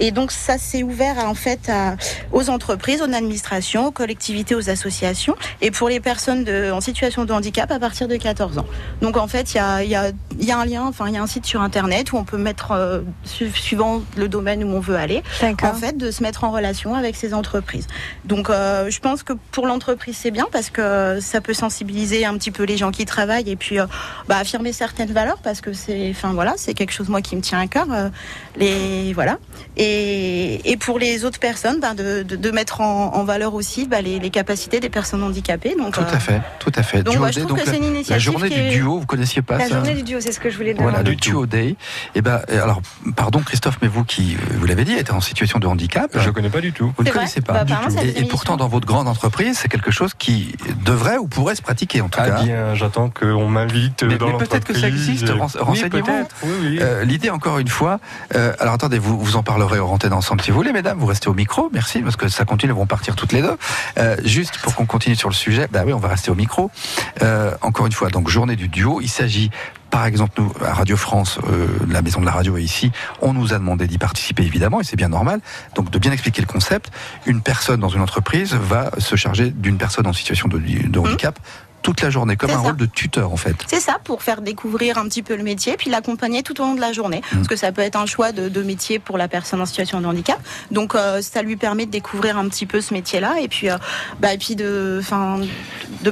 [0.00, 1.94] Et donc ça, c'est ouvert ouvert à, en fait à-
[2.32, 7.24] aux entreprises, aux administrations, aux collectivités, aux associations, et pour les personnes de- en situation
[7.24, 8.66] de handicap à partir de 14 ans.
[9.00, 11.06] Donc en fait, il y a, il y a- il y a un lien, enfin
[11.06, 14.28] il y a un site sur internet où on peut mettre, euh, su- suivant le
[14.28, 15.22] domaine où on veut aller,
[15.70, 17.86] en fait de se mettre en relation avec ces entreprises.
[18.24, 22.34] Donc euh, je pense que pour l'entreprise c'est bien parce que ça peut sensibiliser un
[22.36, 23.86] petit peu les gens qui travaillent et puis euh,
[24.28, 27.40] bah, affirmer certaines valeurs parce que c'est, enfin voilà, c'est quelque chose moi qui me
[27.42, 27.86] tient à cœur.
[28.56, 29.38] les voilà.
[29.76, 33.86] Et, et pour les autres personnes, bah, de, de, de mettre en, en valeur aussi
[33.86, 35.74] bah, les, les capacités des personnes handicapées.
[35.76, 37.02] Donc Tout euh, à fait, tout à fait.
[37.02, 39.06] donc, je Day, donc que c'est la- une La initiative journée qui du duo, vous
[39.06, 40.90] connaissiez pas La ça journée du duo, c'est ce que je voulais demander.
[40.90, 41.74] Voilà, le Duo Day.
[42.14, 42.80] Et ben, et alors,
[43.16, 46.10] pardon Christophe, mais vous qui, euh, vous l'avez dit, êtes en situation de handicap.
[46.14, 46.92] Je connais pas du tout.
[46.96, 48.06] Vous ne connaissez Bah, pas du apparemment, tout.
[48.16, 52.00] Et, pourtant, dans votre grande entreprise, c'est quelque chose qui devrait ou pourrait se pratiquer
[52.00, 52.42] en tout Ah cas.
[52.42, 55.88] bien, j'attends qu'on m'invite Mais, dans mais peut-être que ça existe, Oui, renseignez-vous.
[56.04, 56.78] peut-être, oui, oui.
[56.80, 57.98] Euh, L'idée, encore une fois,
[58.36, 61.06] euh, alors attendez, vous, vous en parlerez hors antenne ensemble si vous voulez, mesdames, vous
[61.06, 63.56] restez au micro, merci, parce que ça continue, elles vont partir toutes les deux.
[63.98, 66.70] Euh, juste pour qu'on continue sur le sujet, bah oui, on va rester au micro.
[67.22, 69.50] Euh, encore une fois, donc journée du duo, il s'agit
[69.90, 72.92] par exemple, nous, à Radio France, euh, la maison de la radio est ici,
[73.22, 75.40] on nous a demandé d'y participer évidemment, et c'est bien normal,
[75.74, 76.90] donc de bien expliquer le concept.
[77.24, 81.38] Une personne dans une entreprise va se charger d'une personne en situation de, de handicap
[81.82, 82.58] toute la journée, comme un ça.
[82.58, 83.56] rôle de tuteur en fait.
[83.66, 86.74] C'est ça, pour faire découvrir un petit peu le métier, puis l'accompagner tout au long
[86.74, 87.22] de la journée.
[87.32, 87.36] Mm.
[87.36, 90.00] Parce que ça peut être un choix de, de métier pour la personne en situation
[90.00, 90.38] de handicap.
[90.70, 93.76] Donc euh, ça lui permet de découvrir un petit peu ce métier-là, et puis, euh,
[94.20, 95.00] bah, et puis de,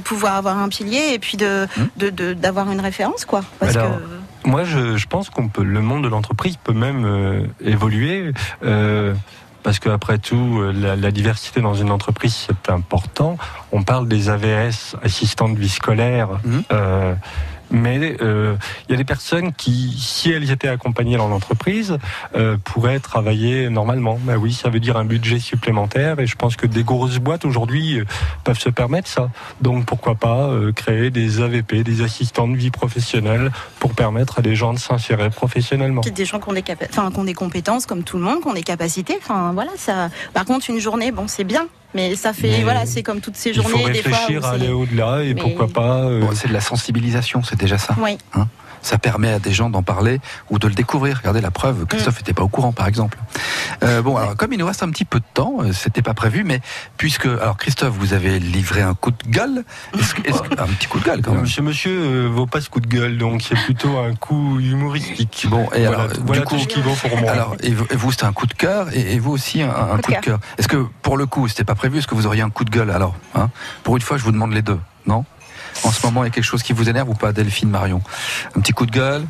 [0.05, 3.43] pouvoir avoir un pilier, et puis de, de- de- d'avoir une référence, quoi.
[3.59, 7.05] Parce Alors, que Moi, je, je pense qu'on peut, le monde de l'entreprise peut même
[7.05, 8.33] euh, évoluer.
[8.63, 9.15] euh,
[9.67, 13.37] parce qu'après tout, euh, la, la diversité dans une entreprise, c'est important.
[13.73, 16.29] On parle des AVS, assistantes de vie scolaire.
[16.71, 17.15] euh,
[17.71, 18.57] mais euh,
[18.89, 21.99] il y a des personnes qui, si elles étaient accompagnées dans l'entreprise,
[22.35, 24.19] euh, pourraient travailler normalement.
[24.23, 26.21] Bah oui, ça veut dire un budget supplémentaire.
[26.21, 28.05] Et je pense que des grosses boîtes aujourd'hui euh,
[28.45, 29.31] peuvent se permettre ça.
[29.61, 33.51] Donc pourquoi pas euh, créer des AVP, des assistants de vie professionnelle,
[33.81, 36.03] pour permettre à des gens de s'insérer professionnellement.
[36.03, 38.55] Des gens qui ont des, qui ont des compétences comme tout le monde, qui ont
[38.55, 39.19] des capacités.
[39.29, 40.11] Voilà, ça.
[40.33, 43.37] Par contre, une journée, bon, c'est bien, mais ça fait, Mais voilà, c'est comme toutes
[43.37, 44.11] ces Il faut journées, des fois.
[44.11, 46.05] où réfléchir à aller au-delà et Mais- pourquoi pas.
[46.05, 47.95] euh, Bon, c'est de la sensibilisation, c'est déjà ça.
[47.99, 48.19] Oui.
[48.35, 48.49] Hein
[48.87, 51.19] ça permet à des gens d'en parler ou de le découvrir.
[51.19, 53.19] Regardez la preuve, Christophe n'était pas au courant, par exemple.
[53.83, 56.15] Euh, bon, alors comme il nous reste un petit peu de temps, euh, c'était pas
[56.15, 56.61] prévu, mais
[56.97, 59.65] puisque, alors Christophe, vous avez livré un coup de gueule,
[59.99, 61.43] est-ce que- est-ce que- un petit coup de gueule quand même.
[61.43, 65.47] Monsieur, monsieur euh, vaut pas ce coup de gueule, donc c'est plutôt un coup humoristique.
[65.51, 67.31] Bon, et voilà, alors, voilà du tout coup, ce qui vaut pour moi.
[67.33, 69.71] Alors, et vous, et vous, c'était un coup de cœur, et, et vous aussi un,
[69.71, 70.39] un coup, de cœur.
[70.59, 72.71] Est-ce que, pour le coup, c'était pas prévu, est-ce que vous auriez un coup de
[72.71, 73.51] gueule alors hein?
[73.83, 75.25] Pour une fois, je vous demande les deux, non?
[75.85, 78.01] En ce moment, il y a quelque chose qui vous énerve ou pas, Delphine Marion?
[78.57, 79.25] Un petit coup de gueule?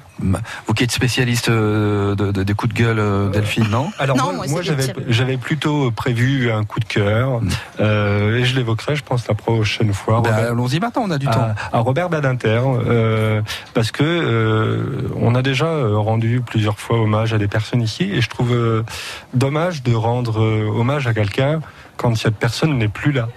[0.66, 3.90] Vous qui êtes spécialiste euh, de, de- des coups de gueule, euh, Delphine, non?
[3.98, 7.40] Alors moi, moi, j'avais j'avais plutôt prévu un coup de cœur
[7.80, 10.20] euh, et je l'évoquerai, je pense la prochaine fois.
[10.20, 10.22] Mm.
[10.22, 11.48] Ben, Robert- Allons-y maintenant, on a du à, temps.
[11.72, 13.42] à Robert Badinter euh,
[13.74, 18.04] parce que euh, on a déjà euh, rendu plusieurs fois hommage à des personnes ici
[18.04, 18.82] et je trouve euh,
[19.34, 21.60] dommage de rendre euh, hommage à quelqu'un
[21.96, 23.28] quand cette personne n'est plus là.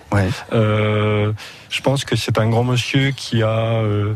[0.53, 1.32] Euh,
[1.70, 3.47] je pense que c'est un grand monsieur qui a
[3.84, 4.14] euh,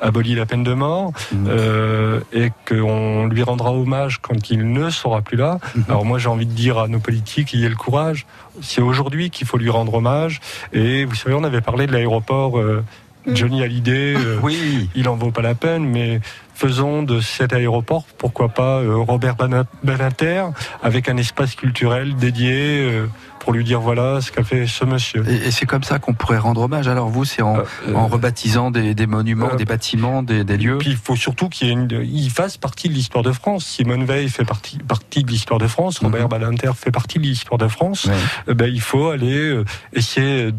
[0.00, 1.12] aboli la peine de mort
[1.46, 5.58] euh, et qu'on lui rendra hommage quand il ne sera plus là.
[5.88, 8.26] Alors moi j'ai envie de dire à nos politiques, ayez le courage.
[8.60, 10.40] C'est aujourd'hui qu'il faut lui rendre hommage.
[10.72, 12.84] Et vous savez, on avait parlé de l'aéroport euh,
[13.26, 14.14] Johnny Hallyday.
[14.18, 14.88] euh, oui.
[14.94, 16.20] Il en vaut pas la peine, mais
[16.54, 20.44] faisons de cet aéroport, pourquoi pas euh, Robert Bana- Badinter,
[20.82, 23.06] avec un espace culturel dédié euh,
[23.46, 25.24] pour lui dire voilà ce qu'a fait ce monsieur.
[25.30, 26.88] Et, et c'est comme ça qu'on pourrait rendre hommage.
[26.88, 27.58] Alors vous, c'est en,
[27.94, 30.78] en rebaptisant des, des monuments, des bâtiments, des, des lieux.
[30.78, 33.64] Puis il faut surtout qu'il fasse partie de l'histoire de France.
[33.64, 36.02] Simone Veil fait partie, partie de l'histoire de France.
[36.02, 36.06] Mhm.
[36.08, 38.08] Robert Badinter fait partie de l'histoire de France.
[38.48, 40.50] Ben, il faut aller euh, essayer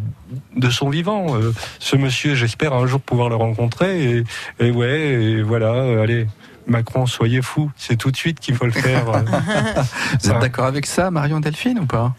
[0.55, 1.35] de son vivant.
[1.35, 4.23] Euh, ce monsieur, j'espère un jour pouvoir le rencontrer.
[4.59, 6.25] Et, et ouais, et voilà, euh, allez.
[6.67, 9.09] Macron, soyez fou, c'est tout de suite qu'il faut le faire.
[9.09, 9.19] euh.
[10.21, 12.13] Vous êtes d'accord avec ça, Marion Delphine, ou pas?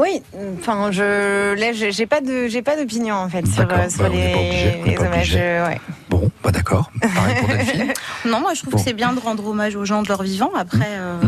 [0.00, 0.22] Oui,
[0.58, 4.98] enfin, je, là, j'ai pas de, j'ai pas d'opinion en fait sur, bah, les, obligé,
[4.98, 5.34] hommages.
[5.36, 5.80] euh, ouais.
[6.08, 6.90] Bon, bah d'accord.
[7.02, 7.92] Pareil pour Delphine.
[8.24, 8.78] Non, moi je trouve Bon.
[8.78, 10.50] que c'est bien de rendre hommage aux gens de leur vivant.
[10.56, 11.18] Après, euh,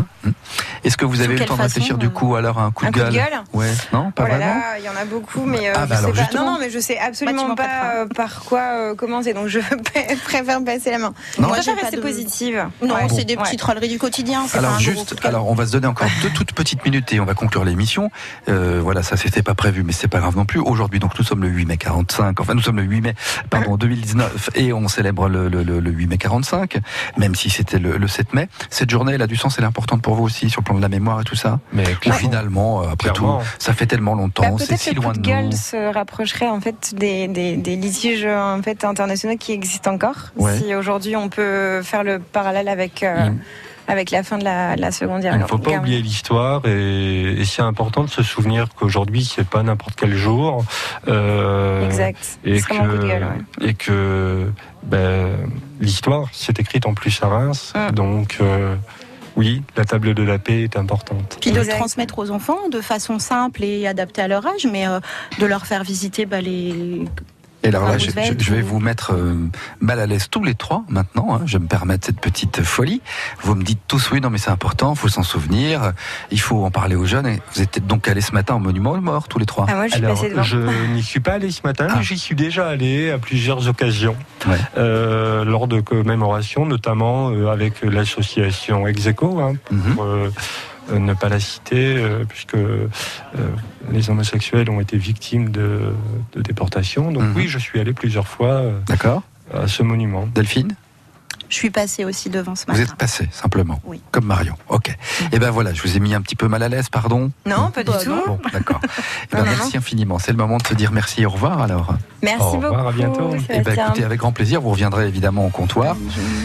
[0.85, 2.85] Est-ce que vous avez eu le temps de réfléchir du coup alors à un coup
[2.87, 4.62] Un de coup de gueule Ouais, non, pas oh vraiment.
[4.78, 6.20] il y en a beaucoup, mais euh, Ah, je bah sais alors, pas.
[6.20, 6.45] justement.
[6.45, 9.61] Non, non, mais je sais absolument m'en pas euh, par quoi euh, commencer, donc je
[10.24, 11.12] préfère passer la main.
[11.39, 11.49] Non.
[11.49, 12.66] Moi, je rester de- positive.
[12.83, 13.07] non, Ouais.
[13.11, 13.43] c'est des Ouais.
[13.43, 14.45] petites trolleries du quotidien.
[14.47, 17.20] c'est pas Alors juste, alors on va se donner encore deux toutes petites minutes et
[17.20, 18.11] on va conclure l'émission.
[18.49, 20.61] Euh, voilà, ça c'était pas prévu, mais c'est pas grave non plus.
[20.61, 22.39] Aujourd'hui, donc nous sommes le 8 mai 45.
[22.41, 23.14] Enfin, nous sommes le 8 mai,
[23.51, 26.78] pardon, 2019 et on célèbre le, le, le, le 8 mai 45,
[27.16, 28.49] même si c'était le, le 7 mai.
[28.70, 30.64] Cette journée, elle a du sens, elle est importante pour pour vous aussi sur le
[30.64, 31.60] plan de la mémoire et tout ça.
[31.72, 33.38] Mais finalement, euh, après Clairement.
[33.38, 35.52] tout, ça fait tellement longtemps, Bah, c'est Peut-être si loin de nous.
[35.52, 40.32] se rapprocherait en fait des, des, des litiges en fait internationaux qui existent encore.
[40.36, 40.56] Ouais.
[40.58, 43.38] Si aujourd'hui on peut faire le parallèle avec euh, Mm.
[43.88, 47.32] avec la fin de la, la Seconde Guerre Il ne faut pas oublier l'histoire et,
[47.40, 50.64] et c'est important de se souvenir qu'aujourd'hui c'est pas n'importe quel jour.
[51.08, 52.38] euh, Exact.
[52.44, 53.24] Et C'est vraiment un coup de que, gueule,
[53.60, 53.68] ouais.
[53.68, 54.52] et que
[54.84, 55.30] ben,
[55.80, 57.72] l'histoire s'est écrite en plus à Reims.
[57.74, 57.90] Mm.
[57.92, 58.74] Donc euh,
[59.37, 61.39] oui, la table de la paix est importante.
[61.41, 64.87] Puis de le transmettre aux enfants de façon simple et adaptée à leur âge, mais
[64.87, 65.01] euh,
[65.39, 67.05] de leur faire visiter bah, les.
[67.64, 69.36] Et alors là, Ah, je, Roosevelt je- je vais ou- vous mettre euh,
[69.80, 71.34] mal à l'aise tous les trois maintenant.
[71.36, 71.42] hein.
[71.46, 73.00] je vais me permettre cette petite folie.
[73.42, 75.92] Vous me dites tous oui, non mais c'est important, faut s'en souvenir.
[76.30, 77.26] Il faut en parler aux jeunes.
[77.26, 79.66] Et vous êtes donc allés ce matin au monument aux morts tous les trois.
[79.68, 80.56] Ah, moi je suis Alors, je
[80.92, 81.94] n'y suis pas allé ce matin, Ah.
[81.98, 84.16] mais j'y suis déjà allé à plusieurs occasions,
[84.48, 84.56] Ouais.
[84.76, 89.94] euh, lors de commémorations, notamment euh, avec l'association Execo, hein, Mhm.
[89.94, 90.30] pour euh,
[90.91, 92.89] ne pas la citer, euh, puisque euh,
[93.91, 95.93] les homosexuels ont été victimes de,
[96.35, 97.12] de déportation.
[97.12, 97.33] Donc Mhm.
[97.37, 98.78] oui, je suis allé plusieurs fois euh,
[99.55, 100.26] à ce monument.
[100.35, 100.74] Delphine,
[101.53, 102.84] Je suis passée aussi devant ce vous matin.
[102.84, 104.00] êtes passé simplement, Oui.
[104.11, 104.55] comme Marion.
[104.70, 104.96] Ok.
[105.32, 107.30] Et ben voilà, je vous ai mis un petit peu mal à l'aise, pardon.
[107.44, 108.22] Non, pas du Bah, tout.
[108.26, 108.80] Bon, d'accord.
[109.32, 110.18] Eh ben, Non, non, merci infiniment.
[110.18, 111.94] C'est le moment de se dire merci et au revoir alors.
[112.22, 112.88] Merci Au revoir, beaucoup.
[112.88, 113.30] à bientôt.
[113.50, 115.94] Eh ben, écoutez, avec grand plaisir, vous reviendrez évidemment au comptoir.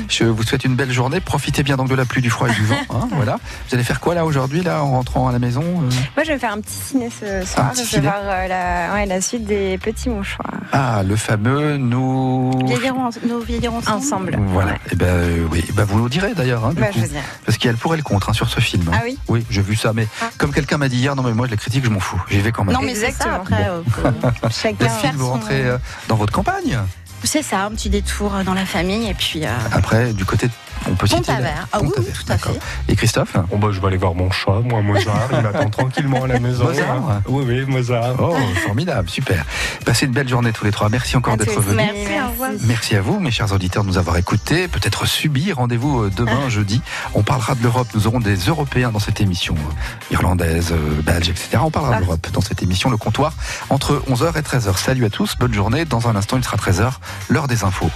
[0.09, 1.21] Je vous souhaite une belle journée.
[1.21, 2.75] Profitez bien donc de la pluie, du froid et du vent.
[2.89, 3.39] hein, voilà.
[3.69, 5.89] Vous allez faire quoi là aujourd'hui, là, en rentrant à la maison euh?
[6.17, 7.71] Moi je vais faire un petit ciné ce soir.
[7.71, 10.51] petit je vais voir euh, la, ouais, la suite des petits mouchoirs.
[10.73, 12.51] Ah, le fameux nous.
[12.65, 13.97] Vieillir en- nos vieillir ensemble.
[13.97, 14.37] Ensemble.
[14.47, 14.71] Voilà.
[14.71, 14.96] Ouais.
[14.97, 16.65] Et ben euh, oui, ben, vous nous direz d'ailleurs.
[16.65, 16.87] Hein, Bah.
[17.45, 18.83] Parce qu'il y a le pour et le contre hein, sur ce film.
[18.87, 18.93] hein.
[18.95, 20.29] Ah oui Oui, j'ai vu ça, mais Ah.
[20.39, 22.19] comme quelqu'un m'a dit hier, non mais moi je les critique, je m'en fous.
[22.31, 22.73] J'y vais quand même.
[22.73, 23.43] Non, mais c'est ça Exactement.
[23.43, 23.69] après.
[23.69, 23.81] euh,
[24.41, 24.75] faut- Chacun.
[24.79, 25.77] Delphine, vous rentrez euh,
[26.07, 26.79] dans votre campagne.
[27.23, 29.45] C'est ça, un petit détour dans la famille et puis.
[29.45, 30.51] euh, Après, du côté, de-
[30.89, 31.31] on peut citer.
[31.31, 32.53] Ah oui, oui, Pont-Aver, tout à d'accord.
[32.53, 32.91] fait.
[32.91, 33.35] Et Christophe?
[33.49, 35.29] Bon, bah, je vais aller voir mon chat, moi, Mozart.
[35.31, 36.65] Il m'attend tranquillement à la maison.
[36.65, 36.89] Mozart?
[36.91, 37.21] Hein.
[37.27, 38.15] Oui, oui, Mozart.
[38.19, 38.35] Oh,
[38.65, 39.45] formidable, super.
[39.85, 40.89] Passez une belle journée tous les trois.
[40.89, 41.75] Merci encore À d'être venus.
[41.75, 42.07] Merci,
[42.39, 42.65] Merci.
[42.67, 45.51] Merci à vous, mes chers auditeurs, de nous avoir écoutés, peut-être subis.
[45.51, 46.81] Rendez-vous euh, demain, jeudi.
[47.13, 47.87] On parlera de l'Europe.
[47.93, 51.59] Nous aurons des Européens dans cette émission, euh, irlandaise, euh, belge, etc.
[51.61, 53.33] On parlera de l'Europe dans cette émission, le comptoir,
[53.69, 54.77] entre 11h et 13h.
[54.77, 55.85] Salut à tous, bonne journée.
[55.85, 56.93] Dans un instant, il sera 13h,
[57.29, 57.91] l'heure des infos.